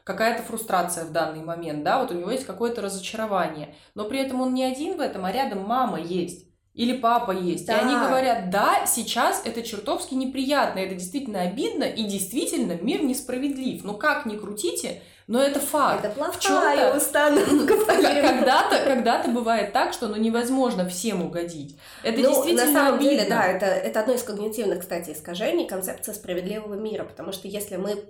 какая-то 0.04 0.42
фрустрация 0.42 1.04
в 1.04 1.12
данный 1.12 1.42
момент, 1.42 1.82
да, 1.82 2.00
вот 2.00 2.10
у 2.10 2.14
него 2.14 2.30
есть 2.30 2.44
какое-то 2.44 2.82
разочарование, 2.82 3.74
но 3.94 4.04
при 4.04 4.20
этом 4.20 4.42
он 4.42 4.52
не 4.52 4.64
один 4.64 4.98
в 4.98 5.00
этом, 5.00 5.24
а 5.24 5.32
рядом 5.32 5.62
мама 5.62 5.98
есть. 5.98 6.51
Или 6.74 6.96
папа 6.96 7.32
есть. 7.32 7.66
Да. 7.66 7.76
И 7.76 7.80
они 7.82 7.94
говорят, 7.94 8.48
да, 8.50 8.86
сейчас 8.86 9.42
это 9.44 9.62
чертовски 9.62 10.14
неприятно, 10.14 10.78
это 10.78 10.94
действительно 10.94 11.42
обидно, 11.42 11.84
и 11.84 12.04
действительно 12.04 12.78
мир 12.80 13.02
несправедлив. 13.02 13.84
Но 13.84 13.92
как 13.94 14.24
ни 14.24 14.36
крутите, 14.36 15.02
но 15.26 15.42
это 15.42 15.60
факт. 15.60 16.04
Это 16.04 16.14
плохая 16.14 16.96
установка. 16.96 17.76
Когда-то, 17.86 18.78
когда-то 18.84 19.30
бывает 19.30 19.72
так, 19.72 19.92
что 19.92 20.08
ну, 20.08 20.16
невозможно 20.16 20.88
всем 20.88 21.22
угодить. 21.22 21.76
Это 22.02 22.20
ну, 22.20 22.28
действительно 22.28 22.64
на 22.66 22.72
самом 22.72 22.94
обидно. 22.94 23.16
деле, 23.16 23.28
да, 23.28 23.46
это, 23.46 23.66
это 23.66 24.00
одно 24.00 24.14
из 24.14 24.22
когнитивных, 24.22 24.80
кстати, 24.80 25.10
искажений, 25.10 25.66
концепция 25.66 26.14
справедливого 26.14 26.74
мира, 26.74 27.04
потому 27.04 27.32
что 27.32 27.48
если 27.48 27.76
мы 27.76 28.02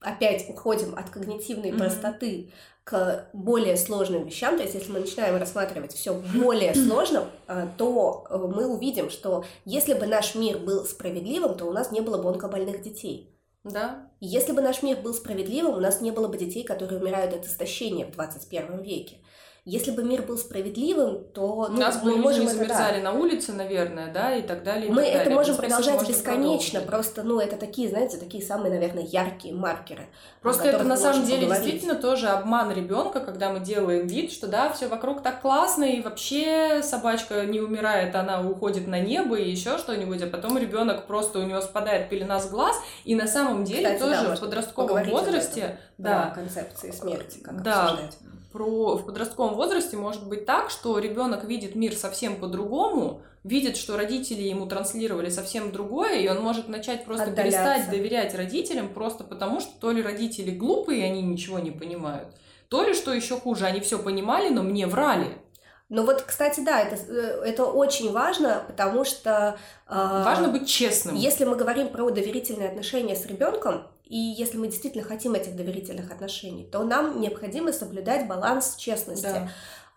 опять 0.00 0.48
уходим 0.48 0.94
от 0.96 1.10
когнитивной 1.10 1.70
mm-hmm. 1.70 1.78
простоты 1.78 2.52
к 2.84 3.28
более 3.32 3.76
сложным 3.76 4.24
вещам, 4.24 4.56
то 4.56 4.62
есть 4.62 4.74
если 4.74 4.90
мы 4.90 5.00
начинаем 5.00 5.36
рассматривать 5.36 5.92
все 5.92 6.14
более 6.34 6.74
сложно, 6.86 7.26
э, 7.46 7.68
то 7.76 8.26
э, 8.28 8.36
мы 8.36 8.66
увидим, 8.66 9.10
что 9.10 9.44
если 9.64 9.94
бы 9.94 10.06
наш 10.06 10.34
мир 10.34 10.58
был 10.58 10.84
справедливым, 10.84 11.56
то 11.56 11.66
у 11.66 11.72
нас 11.72 11.92
не 11.92 12.00
было 12.00 12.20
бы 12.20 12.28
онкобольных 12.30 12.82
детей. 12.82 13.36
Да. 13.62 14.10
Если 14.20 14.52
бы 14.52 14.62
наш 14.62 14.82
мир 14.82 14.98
был 14.98 15.12
справедливым, 15.12 15.74
у 15.76 15.80
нас 15.80 16.00
не 16.00 16.10
было 16.10 16.28
бы 16.28 16.38
детей, 16.38 16.64
которые 16.64 16.98
умирают 16.98 17.34
от 17.34 17.46
истощения 17.46 18.06
в 18.06 18.12
21 18.12 18.82
веке. 18.82 19.18
Если 19.66 19.90
бы 19.90 20.02
мир 20.02 20.22
был 20.22 20.38
справедливым, 20.38 21.24
то 21.34 21.68
ну, 21.68 21.78
нас 21.78 22.02
мы 22.02 22.12
бы 22.12 22.16
можем 22.16 22.44
не 22.44 22.48
замерзали 22.48 22.96
это, 22.96 23.04
да. 23.04 23.12
на 23.12 23.18
улице, 23.18 23.52
наверное, 23.52 24.10
да, 24.10 24.34
и 24.34 24.40
так 24.40 24.62
далее. 24.64 24.88
И 24.88 24.90
мы 24.90 25.02
так 25.02 25.10
это 25.10 25.18
далее. 25.18 25.36
можем 25.36 25.56
продолжать 25.56 26.08
бесконечно, 26.08 26.80
просто, 26.80 27.22
ну, 27.22 27.40
это 27.40 27.56
такие, 27.56 27.90
знаете, 27.90 28.16
такие 28.16 28.42
самые, 28.42 28.72
наверное, 28.72 29.02
яркие 29.02 29.52
маркеры. 29.52 30.08
Просто 30.40 30.68
это 30.68 30.84
на 30.84 30.96
самом 30.96 31.26
деле 31.26 31.42
поговорить. 31.42 31.64
действительно 31.64 32.00
тоже 32.00 32.28
обман 32.28 32.72
ребенка, 32.72 33.20
когда 33.20 33.52
мы 33.52 33.60
делаем 33.60 34.06
вид, 34.06 34.32
что 34.32 34.46
да, 34.46 34.72
все 34.72 34.88
вокруг 34.88 35.22
так 35.22 35.42
классно, 35.42 35.84
и 35.84 36.00
вообще 36.00 36.82
собачка 36.82 37.44
не 37.44 37.60
умирает, 37.60 38.14
она 38.14 38.40
уходит 38.40 38.86
на 38.86 38.98
небо 38.98 39.36
и 39.36 39.50
еще 39.50 39.76
что-нибудь, 39.76 40.22
а 40.22 40.26
потом 40.26 40.56
ребенок 40.56 41.06
просто 41.06 41.38
у 41.38 41.42
него 41.42 41.60
спадает 41.60 42.08
пелена 42.08 42.40
с 42.40 42.48
глаз, 42.48 42.76
и 43.04 43.14
на 43.14 43.26
самом 43.26 43.64
деле 43.64 43.92
Кстати, 43.94 44.00
тоже 44.00 44.28
да, 44.28 44.36
в 44.36 44.40
подростковом 44.40 45.04
возрасте, 45.04 45.78
да, 45.98 46.32
концепции 46.34 46.90
смерти, 46.92 47.40
как 47.40 47.62
да, 47.62 47.90
обсуждать 47.90 48.18
про 48.52 48.96
в 48.96 49.06
подростковом 49.06 49.54
возрасте 49.54 49.96
может 49.96 50.26
быть 50.26 50.46
так, 50.46 50.70
что 50.70 50.98
ребенок 50.98 51.44
видит 51.44 51.74
мир 51.74 51.94
совсем 51.94 52.36
по-другому, 52.36 53.22
видит, 53.44 53.76
что 53.76 53.96
родители 53.96 54.42
ему 54.42 54.66
транслировали 54.66 55.30
совсем 55.30 55.72
другое, 55.72 56.20
и 56.20 56.28
он 56.28 56.40
может 56.40 56.68
начать 56.68 57.04
просто 57.04 57.30
Отдаляться. 57.30 57.58
перестать 57.58 57.90
доверять 57.90 58.34
родителям 58.34 58.88
просто 58.88 59.24
потому, 59.24 59.60
что 59.60 59.70
то 59.80 59.92
ли 59.92 60.02
родители 60.02 60.50
глупые, 60.50 61.00
и 61.00 61.04
они 61.04 61.22
ничего 61.22 61.58
не 61.58 61.70
понимают, 61.70 62.28
то 62.68 62.84
ли, 62.84 62.94
что 62.94 63.12
еще 63.12 63.38
хуже, 63.38 63.66
они 63.66 63.80
все 63.80 63.98
понимали, 63.98 64.48
но 64.48 64.62
мне 64.62 64.86
врали. 64.86 65.38
Ну 65.88 66.06
вот, 66.06 66.22
кстати, 66.22 66.60
да, 66.60 66.80
это, 66.80 66.94
э, 66.94 67.42
это 67.44 67.64
очень 67.64 68.12
важно, 68.12 68.62
потому 68.68 69.04
что... 69.04 69.58
Э, 69.88 70.22
важно 70.24 70.48
быть 70.48 70.68
честным. 70.68 71.16
Если 71.16 71.44
мы 71.44 71.56
говорим 71.56 71.88
про 71.88 72.10
доверительные 72.10 72.68
отношения 72.68 73.16
с 73.16 73.26
ребенком, 73.26 73.88
и 74.10 74.16
если 74.16 74.58
мы 74.58 74.66
действительно 74.66 75.04
хотим 75.04 75.34
этих 75.34 75.54
доверительных 75.54 76.10
отношений, 76.10 76.64
то 76.64 76.82
нам 76.82 77.20
необходимо 77.20 77.72
соблюдать 77.72 78.26
баланс 78.26 78.74
честности. 78.74 79.22
Да. 79.22 79.48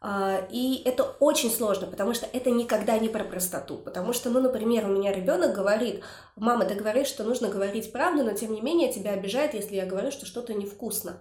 А, 0.01 0.47
и 0.51 0.83
это 0.85 1.03
очень 1.19 1.49
сложно, 1.49 1.87
потому 1.87 2.13
что 2.13 2.27
это 2.31 2.51
никогда 2.51 2.99
не 2.99 3.09
про 3.09 3.23
простоту. 3.23 3.77
Потому 3.77 4.13
что, 4.13 4.29
ну, 4.29 4.39
например, 4.39 4.85
у 4.85 4.93
меня 4.93 5.11
ребенок 5.11 5.55
говорит, 5.55 6.03
мама, 6.35 6.65
ты 6.65 6.75
говоришь, 6.75 7.07
что 7.07 7.23
нужно 7.23 7.49
говорить 7.49 7.91
правду, 7.91 8.23
но 8.23 8.33
тем 8.33 8.53
не 8.53 8.61
менее 8.61 8.93
тебя 8.93 9.13
обижает, 9.13 9.55
если 9.55 9.77
я 9.77 9.87
говорю, 9.87 10.11
что 10.11 10.27
что-то 10.27 10.53
невкусно. 10.53 11.17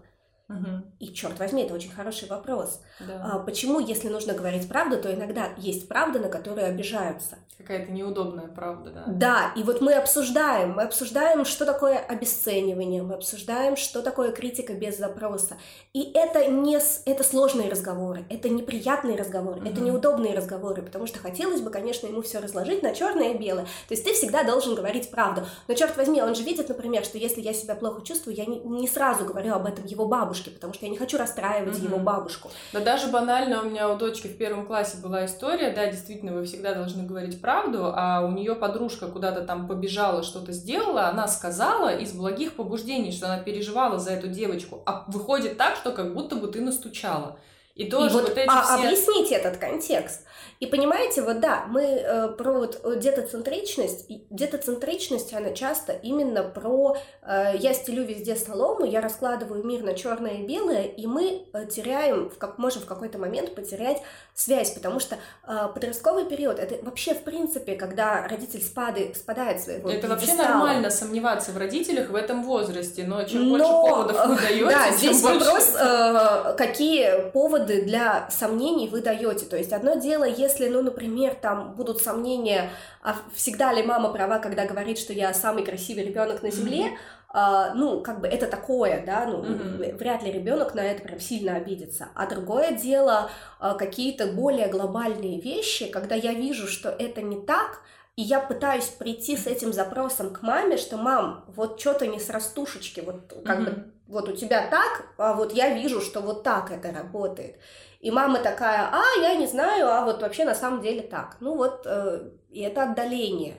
Угу. 0.48 0.82
И 1.00 1.14
черт 1.14 1.38
возьми, 1.38 1.62
это 1.62 1.74
очень 1.74 1.90
хороший 1.90 2.28
вопрос. 2.28 2.80
Да. 3.00 3.30
А, 3.32 3.38
почему, 3.38 3.80
если 3.80 4.08
нужно 4.08 4.34
говорить 4.34 4.68
правду, 4.68 5.00
то 5.00 5.12
иногда 5.12 5.48
есть 5.56 5.88
правда, 5.88 6.18
на 6.18 6.28
которую 6.28 6.66
обижаются? 6.66 7.38
Какая-то 7.56 7.92
неудобная 7.92 8.48
правда, 8.48 8.90
да. 8.90 9.04
Да, 9.06 9.52
и 9.56 9.62
вот 9.62 9.80
мы 9.80 9.94
обсуждаем, 9.94 10.72
мы 10.72 10.82
обсуждаем, 10.82 11.44
что 11.44 11.64
такое 11.64 11.96
обесценивание, 11.96 13.02
мы 13.02 13.14
обсуждаем, 13.14 13.76
что 13.76 14.02
такое 14.02 14.32
критика 14.32 14.74
без 14.74 14.98
запроса. 14.98 15.56
И 15.92 16.10
это 16.14 16.46
не 16.46 16.78
это 17.06 17.22
сложные 17.22 17.70
разговоры, 17.70 18.24
это 18.28 18.48
неприятные 18.48 19.16
разговоры, 19.16 19.60
угу. 19.60 19.68
это 19.68 19.80
неудобные 19.80 20.34
разговоры, 20.34 20.82
потому 20.82 21.06
что 21.06 21.18
хотелось 21.18 21.60
бы, 21.60 21.70
конечно, 21.70 22.06
ему 22.06 22.20
все 22.22 22.40
разложить 22.40 22.82
на 22.82 22.94
черное 22.94 23.32
и 23.32 23.38
белое. 23.38 23.64
То 23.64 23.94
есть 23.94 24.04
ты 24.04 24.12
всегда 24.12 24.42
должен 24.42 24.74
говорить 24.74 25.10
правду. 25.10 25.46
Но 25.68 25.74
черт 25.74 25.96
возьми, 25.96 26.20
он 26.20 26.34
же 26.34 26.42
видит, 26.42 26.68
например, 26.68 27.04
что 27.04 27.16
если 27.16 27.40
я 27.40 27.54
себя 27.54 27.74
плохо 27.74 28.02
чувствую, 28.02 28.36
я 28.36 28.44
не, 28.44 28.58
не 28.58 28.88
сразу 28.88 29.24
говорю 29.24 29.54
об 29.54 29.66
этом 29.66 29.86
его 29.86 30.06
бабушке 30.06 30.31
бабушке, 30.32 30.50
потому 30.50 30.72
что 30.72 30.86
я 30.86 30.90
не 30.90 30.96
хочу 30.96 31.18
расстраивать 31.18 31.76
mm-hmm. 31.76 31.84
его 31.84 31.98
бабушку. 31.98 32.50
Да 32.72 32.80
даже 32.80 33.08
банально 33.08 33.60
у 33.60 33.64
меня 33.66 33.90
у 33.90 33.98
дочки 33.98 34.28
в 34.28 34.36
первом 34.36 34.66
классе 34.66 34.96
была 35.02 35.26
история, 35.26 35.70
да, 35.70 35.86
действительно, 35.86 36.32
вы 36.32 36.44
всегда 36.44 36.74
должны 36.74 37.02
говорить 37.02 37.40
правду, 37.40 37.92
а 37.94 38.22
у 38.22 38.30
нее 38.30 38.54
подружка 38.54 39.08
куда-то 39.08 39.42
там 39.42 39.68
побежала, 39.68 40.22
что-то 40.22 40.52
сделала, 40.52 41.08
она 41.08 41.28
сказала 41.28 41.94
из 41.94 42.12
благих 42.12 42.54
побуждений, 42.54 43.12
что 43.12 43.26
она 43.26 43.38
переживала 43.38 43.98
за 43.98 44.12
эту 44.12 44.28
девочку, 44.28 44.82
а 44.86 45.04
выходит 45.08 45.58
так, 45.58 45.76
что 45.76 45.92
как 45.92 46.14
будто 46.14 46.36
бы 46.36 46.48
ты 46.48 46.60
настучала. 46.60 47.36
И 47.74 47.90
тоже 47.90 48.06
и 48.06 48.12
вот, 48.12 48.28
вот 48.28 48.38
эти 48.38 48.48
а, 48.48 48.62
все... 48.62 48.86
объясните 48.86 49.34
этот 49.36 49.56
контекст. 49.56 50.22
И 50.60 50.66
понимаете, 50.66 51.22
вот 51.22 51.40
да, 51.40 51.64
мы 51.68 51.82
э, 51.82 52.28
про 52.38 52.52
вот 52.52 52.80
э, 52.84 52.96
детоцентричность, 52.96 54.06
детоцентричность, 54.30 55.32
она 55.34 55.52
часто 55.52 55.92
именно 55.92 56.44
про 56.44 56.96
э, 57.22 57.52
я 57.58 57.74
стелю 57.74 58.04
везде 58.04 58.36
солому, 58.36 58.84
я 58.84 59.00
раскладываю 59.00 59.64
мир 59.64 59.82
на 59.82 59.94
черное 59.94 60.34
и 60.34 60.46
белое, 60.46 60.84
и 60.84 61.06
мы 61.06 61.46
э, 61.52 61.66
теряем, 61.66 62.30
как 62.38 62.58
можем 62.58 62.82
в 62.82 62.86
какой-то 62.86 63.18
момент 63.18 63.56
потерять 63.56 64.02
связь, 64.34 64.70
потому 64.70 65.00
что 65.00 65.16
э, 65.48 65.68
подростковый 65.74 66.26
период, 66.26 66.60
это 66.60 66.76
вообще 66.84 67.14
в 67.14 67.24
принципе, 67.24 67.74
когда 67.74 68.28
родитель 68.28 68.62
спады, 68.62 69.14
спадает 69.16 69.60
своего 69.60 69.90
Это 69.90 70.06
вообще 70.06 70.34
нормально 70.34 70.90
сомневаться 70.90 71.50
в 71.50 71.56
родителях 71.56 72.10
в 72.10 72.14
этом 72.14 72.44
возрасте, 72.44 73.04
но 73.04 73.24
чем 73.24 73.48
но, 73.48 73.56
больше 73.56 73.66
поводов 73.66 74.26
вы 74.28 74.36
даете, 74.36 74.64
да, 74.70 74.90
здесь 74.92 75.22
больше... 75.22 75.40
вопрос, 75.40 75.74
э, 75.74 76.54
какие 76.56 77.30
поводы 77.32 77.61
для 77.62 78.28
сомнений 78.30 78.88
вы 78.88 79.00
даете, 79.00 79.46
то 79.46 79.56
есть 79.56 79.72
одно 79.72 79.94
дело, 79.94 80.24
если 80.24 80.68
ну, 80.68 80.82
например, 80.82 81.34
там 81.34 81.74
будут 81.74 82.00
сомнения, 82.00 82.70
а 83.02 83.16
всегда 83.34 83.72
ли 83.72 83.82
мама 83.82 84.12
права, 84.12 84.38
когда 84.38 84.66
говорит, 84.66 84.98
что 84.98 85.12
я 85.12 85.32
самый 85.34 85.64
красивый 85.64 86.04
ребенок 86.04 86.42
на 86.42 86.50
земле, 86.50 86.84
mm-hmm. 86.84 86.96
а, 87.30 87.74
ну, 87.74 88.00
как 88.00 88.20
бы 88.20 88.28
это 88.28 88.46
такое, 88.46 89.04
да, 89.04 89.26
ну, 89.26 89.42
mm-hmm. 89.42 89.96
вряд 89.96 90.22
ли 90.22 90.32
ребенок 90.32 90.74
на 90.74 90.80
это 90.80 91.02
прям 91.02 91.20
сильно 91.20 91.56
обидится. 91.56 92.08
А 92.14 92.26
другое 92.26 92.72
дело, 92.72 93.30
а, 93.58 93.74
какие-то 93.74 94.26
более 94.26 94.68
глобальные 94.68 95.40
вещи, 95.40 95.88
когда 95.88 96.14
я 96.14 96.32
вижу, 96.32 96.66
что 96.66 96.90
это 96.90 97.22
не 97.22 97.40
так, 97.40 97.80
и 98.14 98.22
я 98.22 98.40
пытаюсь 98.40 98.88
прийти 98.88 99.36
с 99.36 99.46
этим 99.46 99.72
запросом 99.72 100.34
к 100.34 100.42
маме, 100.42 100.76
что 100.76 100.98
мам, 100.98 101.44
вот 101.48 101.80
что-то 101.80 102.06
не 102.06 102.20
с 102.20 102.28
растушечки, 102.28 103.00
вот 103.00 103.32
как 103.44 103.60
mm-hmm. 103.60 103.64
бы 103.64 103.92
вот 104.12 104.28
у 104.28 104.36
тебя 104.36 104.68
так, 104.68 105.06
а 105.16 105.32
вот 105.32 105.52
я 105.52 105.70
вижу, 105.70 106.02
что 106.02 106.20
вот 106.20 106.42
так 106.42 106.70
это 106.70 106.92
работает. 106.92 107.56
И 108.00 108.10
мама 108.10 108.40
такая, 108.40 108.90
а, 108.92 109.02
я 109.22 109.34
не 109.36 109.46
знаю, 109.46 109.88
а 109.88 110.04
вот 110.04 110.20
вообще 110.20 110.44
на 110.44 110.54
самом 110.54 110.82
деле 110.82 111.00
так. 111.00 111.38
Ну 111.40 111.56
вот, 111.56 111.86
э, 111.86 112.30
и 112.50 112.60
это 112.60 112.82
отдаление. 112.82 113.56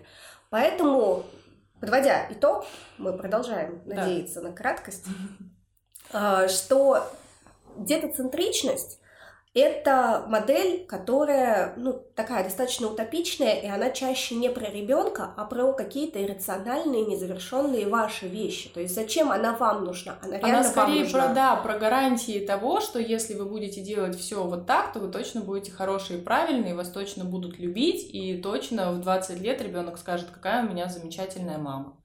Поэтому, 0.51 1.23
подводя 1.79 2.27
итог, 2.29 2.65
мы 2.99 3.17
продолжаем 3.17 3.81
да. 3.85 3.95
надеяться 3.95 4.41
на 4.41 4.51
краткость, 4.51 5.05
э, 6.13 6.47
что 6.49 7.03
детоцентричность 7.77 8.99
это 9.53 10.25
модель, 10.27 10.85
которая, 10.87 11.73
ну, 11.77 11.93
такая 12.15 12.43
достаточно 12.43 12.87
утопичная, 12.87 13.53
и 13.53 13.67
она 13.67 13.91
чаще 13.91 14.35
не 14.35 14.49
про 14.49 14.65
ребенка, 14.65 15.31
а 15.37 15.45
про 15.45 15.73
какие-то 15.73 16.23
иррациональные, 16.23 17.05
незавершенные 17.05 17.87
ваши 17.87 18.27
вещи. 18.27 18.69
То 18.69 18.79
есть 18.79 18.95
зачем 18.95 19.31
она 19.31 19.55
вам 19.55 19.85
нужна? 19.85 20.17
Она, 20.23 20.37
реально 20.37 20.59
она 20.59 20.63
скорее 20.63 20.93
вам 20.93 21.03
нужна. 21.03 21.25
про, 21.25 21.33
да, 21.35 21.55
про 21.57 21.77
гарантии 21.77 22.43
того, 22.45 22.81
что 22.81 22.99
если 22.99 23.35
вы 23.35 23.45
будете 23.45 23.81
делать 23.81 24.17
все 24.19 24.43
вот 24.43 24.65
так, 24.65 24.91
то 24.91 24.99
вы 24.99 25.11
точно 25.11 25.41
будете 25.41 25.71
хорошие 25.71 26.19
и 26.19 26.23
правильные, 26.23 26.73
вас 26.73 26.89
точно 26.89 27.23
будут 27.23 27.59
любить, 27.59 28.09
и 28.11 28.41
точно 28.41 28.91
в 28.91 29.01
20 29.01 29.39
лет 29.39 29.61
ребенок 29.61 29.99
скажет, 29.99 30.29
какая 30.31 30.65
у 30.65 30.69
меня 30.69 30.87
замечательная 30.87 31.59
мама. 31.59 31.97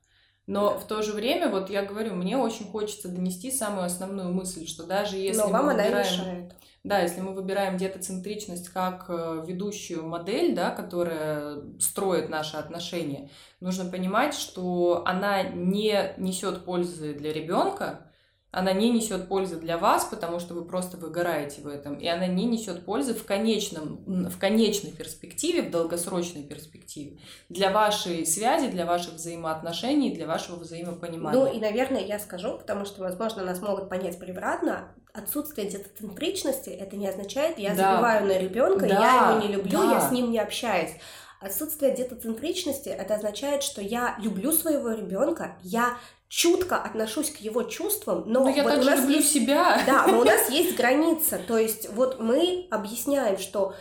Но 0.49 0.79
в 0.79 0.85
то 0.87 1.03
же 1.03 1.13
время, 1.13 1.51
вот 1.51 1.69
я 1.69 1.83
говорю, 1.83 2.15
мне 2.15 2.39
очень 2.39 2.67
хочется 2.71 3.09
донести 3.09 3.51
самую 3.51 3.85
основную 3.85 4.33
мысль, 4.33 4.67
что 4.67 4.85
даже 4.85 5.19
если 5.19 5.41
Но 5.41 5.49
мы 5.49 5.53
вам 5.53 5.69
она 5.69 5.83
выбираем... 5.85 6.07
мешает. 6.07 6.55
Да, 6.85 7.01
если 7.01 7.21
мы 7.21 7.35
выбираем 7.35 7.77
детоцентричность 7.77 8.71
как 8.71 9.07
э, 9.09 9.45
ведущую 9.47 10.07
модель, 10.07 10.55
да, 10.55 10.71
которая 10.71 11.59
строит 11.79 12.31
наши 12.31 12.57
отношения, 12.57 13.29
нужно 13.61 13.91
понимать, 13.91 14.33
что 14.33 15.03
она 15.05 15.43
не 15.43 16.15
несет 16.17 16.65
пользы 16.65 17.13
для 17.13 17.31
ребенка, 17.35 18.08
она 18.51 18.73
не 18.73 18.91
несет 18.91 19.29
пользы 19.29 19.57
для 19.57 19.77
вас, 19.77 20.07
потому 20.07 20.41
что 20.41 20.55
вы 20.55 20.65
просто 20.65 20.97
выгораете 20.97 21.61
в 21.61 21.67
этом, 21.67 21.97
и 21.97 22.07
она 22.07 22.27
не 22.27 22.47
несет 22.47 22.85
пользы 22.87 23.13
в, 23.15 23.25
конечном, 23.25 24.03
в 24.07 24.39
конечной 24.39 24.91
перспективе, 24.91 25.63
в 25.63 25.71
долгосрочной 25.71 26.43
перспективе 26.45 27.19
для 27.51 27.71
вашей 27.71 28.25
связи, 28.27 28.69
для 28.69 28.87
ваших 28.87 29.15
взаимоотношений, 29.15 30.15
для 30.15 30.27
вашего 30.27 30.57
взаимопонимания. 30.57 31.39
Ну 31.39 31.53
и, 31.53 31.61
наверное, 31.61 32.01
я 32.01 32.19
скажу, 32.19 32.57
потому 32.59 32.87
что, 32.87 33.03
возможно, 33.03 33.45
нас 33.45 33.61
могут 33.61 33.91
понять 33.91 34.19
превратно, 34.19 34.95
отсутствие 35.13 35.69
детоцентричности 35.69 36.71
это 36.71 36.97
не 36.97 37.09
означает, 37.09 37.59
я 37.59 37.75
Да. 37.75 37.93
забиваю 37.93 38.27
на 38.27 38.39
ребенка, 38.39 38.87
Да, 38.87 38.95
я 38.95 39.31
его 39.31 39.47
не 39.47 39.53
люблю, 39.55 39.79
да. 39.79 39.93
я 39.93 40.01
с 40.01 40.11
ним 40.11 40.31
не 40.31 40.39
общаюсь. 40.39 40.93
Отсутствие 41.41 41.95
детоцентричности 41.95 42.89
это 42.89 43.15
означает, 43.15 43.63
что 43.63 43.81
я 43.81 44.17
люблю 44.21 44.53
своего 44.53 44.91
ребенка, 44.91 45.57
я 45.63 45.97
чутко 46.29 46.77
отношусь 46.77 47.31
к 47.31 47.37
его 47.37 47.63
чувствам, 47.63 48.25
но 48.27 48.45
Ну, 48.45 48.55
я 48.55 48.63
вот 48.63 48.73
у 48.73 48.75
также 48.75 48.91
нас 48.91 49.01
люблю 49.01 49.17
есть 49.17 49.33
себя. 49.33 49.83
Да, 49.87 50.07
но 50.07 50.21
у 50.21 50.25
нас 50.25 50.51
есть 50.51 50.77
граница. 50.77 51.39
То 51.47 51.57
есть 51.57 51.89
вот 51.91 52.21
мы 52.21 52.67
объясняем, 52.71 53.39
что 53.39 53.75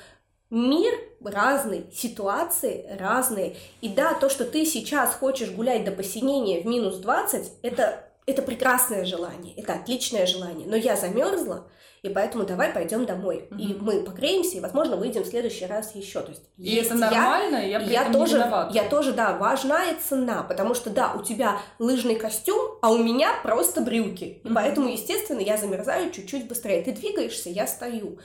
мир 0.49 0.93
разный, 1.21 1.85
ситуации 1.93 2.85
разные. 2.97 3.57
И 3.81 3.89
да, 3.89 4.13
то, 4.13 4.29
что 4.29 4.45
ты 4.45 4.65
сейчас 4.65 5.13
хочешь 5.13 5.51
гулять 5.51 5.83
до 5.83 5.91
посинения 5.91 6.61
в 6.61 6.65
минус 6.65 6.97
20, 6.97 7.51
это, 7.63 8.07
это 8.25 8.41
прекрасное 8.41 9.03
желание, 9.05 9.53
это 9.55 9.73
отличное 9.73 10.25
желание. 10.25 10.67
Но 10.67 10.75
я 10.75 10.95
замерзла, 10.95 11.67
и 12.07 12.13
поэтому 12.13 12.45
давай 12.45 12.71
пойдем 12.71 13.05
домой. 13.05 13.47
И 13.57 13.73
Мгм. 13.73 13.85
мы 13.85 14.03
погреемся, 14.03 14.57
и, 14.57 14.59
возможно, 14.59 14.95
выйдем 14.95 15.23
в 15.23 15.27
следующий 15.27 15.65
раз 15.65 15.93
еще. 15.95 16.21
То 16.21 16.29
есть, 16.31 16.43
И 16.57 16.69
есть 16.69 16.89
это 16.89 16.99
я, 16.99 17.11
нормально, 17.11 17.55
и 17.57 17.69
я 17.69 17.79
при 17.79 17.93
я 17.93 18.01
этом 18.01 18.13
тоже, 18.13 18.33
не 18.37 18.39
виновата. 18.43 18.73
я 18.73 18.83
тоже, 18.89 19.13
да, 19.13 19.33
важна 19.37 19.85
и 19.91 19.95
цена, 19.95 20.43
потому 20.43 20.73
что, 20.73 20.89
да, 20.89 21.13
у 21.13 21.21
тебя 21.23 21.59
лыжный 21.79 22.15
костюм, 22.15 22.77
а 22.81 22.91
у 22.91 22.97
меня 22.97 23.33
просто 23.43 23.81
брюки. 23.81 24.41
И 24.43 24.49
поэтому, 24.53 24.89
естественно, 24.89 25.39
я 25.39 25.57
замерзаю 25.57 26.11
чуть-чуть 26.11 26.47
быстрее. 26.47 26.81
Ты 26.83 26.91
двигаешься, 26.93 27.49
я 27.49 27.67
стою. 27.67 28.19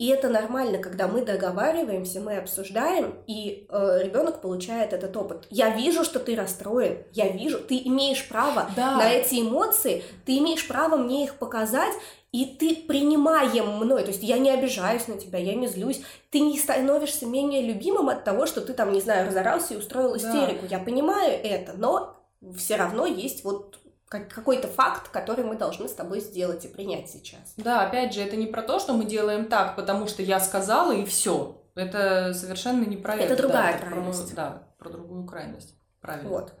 И 0.00 0.06
это 0.06 0.30
нормально, 0.30 0.78
когда 0.78 1.06
мы 1.08 1.22
договариваемся, 1.22 2.20
мы 2.20 2.38
обсуждаем, 2.38 3.16
и 3.26 3.66
ребенок 3.68 4.40
получает 4.40 4.94
этот 4.94 5.14
опыт. 5.14 5.46
Я 5.50 5.76
вижу, 5.76 6.04
что 6.04 6.18
ты 6.18 6.34
расстроен, 6.34 7.04
я 7.12 7.28
вижу, 7.28 7.58
ты 7.58 7.76
имеешь 7.84 8.26
право 8.26 8.70
Да. 8.74 8.96
на 8.96 9.10
эти 9.12 9.42
эмоции, 9.42 10.02
ты 10.24 10.38
имеешь 10.38 10.66
право 10.66 10.96
мне 10.96 11.24
их 11.24 11.34
показать, 11.34 11.92
и 12.32 12.46
ты 12.46 12.76
принимаем 12.76 13.76
мной, 13.76 14.00
то 14.02 14.08
есть 14.08 14.22
я 14.22 14.38
не 14.38 14.48
обижаюсь 14.50 15.06
на 15.06 15.18
тебя, 15.18 15.38
я 15.38 15.54
не 15.54 15.66
злюсь, 15.66 16.00
ты 16.30 16.40
не 16.40 16.58
становишься 16.58 17.26
менее 17.26 17.60
любимым 17.60 18.08
от 18.08 18.24
того, 18.24 18.46
что 18.46 18.62
ты 18.62 18.72
там, 18.72 18.92
не 18.92 19.02
знаю, 19.02 19.26
разорался 19.28 19.74
и 19.74 19.76
устроил 19.76 20.12
Да. 20.12 20.16
истерику. 20.16 20.64
Я 20.70 20.78
понимаю 20.78 21.38
это, 21.42 21.74
но 21.76 22.16
все 22.56 22.76
равно 22.76 23.04
есть 23.04 23.44
вот 23.44 23.78
какой-то 24.10 24.66
факт, 24.68 25.08
который 25.08 25.44
мы 25.44 25.56
должны 25.56 25.88
с 25.88 25.92
тобой 25.94 26.20
сделать 26.20 26.64
и 26.64 26.68
принять 26.68 27.08
сейчас. 27.08 27.54
Да, 27.56 27.86
опять 27.86 28.12
же, 28.12 28.20
это 28.20 28.36
не 28.36 28.46
про 28.46 28.62
то, 28.62 28.78
что 28.80 28.92
мы 28.92 29.04
делаем 29.04 29.46
так, 29.46 29.76
потому 29.76 30.06
что 30.08 30.22
я 30.22 30.40
сказала 30.40 30.92
и 30.92 31.04
все. 31.04 31.62
Это 31.76 32.34
совершенно 32.34 32.84
не 32.84 32.96
про 32.96 33.14
Это 33.14 33.34
это. 33.34 33.36
другая 33.36 33.72
да, 33.72 33.78
это 33.78 33.86
про- 33.86 33.92
крайность. 33.94 34.34
да, 34.34 34.68
про 34.78 34.90
другую 34.90 35.24
крайность. 35.24 35.74
Правильно. 36.00 36.28
Вот. 36.28 36.52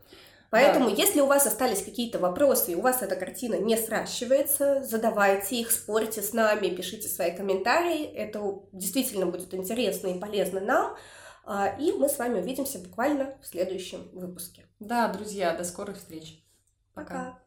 Поэтому, 0.50 0.88
если 0.88 1.20
у 1.20 1.26
вас 1.26 1.46
остались 1.46 1.84
какие-то 1.84 2.18
вопросы, 2.18 2.72
и 2.72 2.74
у 2.74 2.80
вас 2.80 3.02
эта 3.02 3.14
картина 3.16 3.54
не 3.56 3.76
сращивается, 3.76 4.82
задавайте 4.82 5.56
их, 5.60 5.70
спорьте 5.70 6.22
с 6.22 6.32
нами, 6.32 6.68
пишите 6.68 7.08
свои 7.08 7.30
комментарии. 7.36 8.04
Это 8.04 8.60
действительно 8.72 9.26
будет 9.26 9.52
интересно 9.54 10.08
и 10.08 10.18
полезно 10.18 10.60
нам. 10.60 10.96
А, 11.44 11.68
И 11.78 11.92
мы 11.92 12.08
с 12.08 12.18
вами 12.18 12.40
увидимся 12.40 12.78
буквально 12.78 13.34
в 13.42 13.46
следующем 13.46 14.08
выпуске. 14.12 14.66
Да, 14.80 15.08
друзья, 15.08 15.52
до 15.56 15.64
скорых 15.64 15.96
встреч. 15.98 16.44
Пока. 16.94 17.14
Пока. 17.14 17.38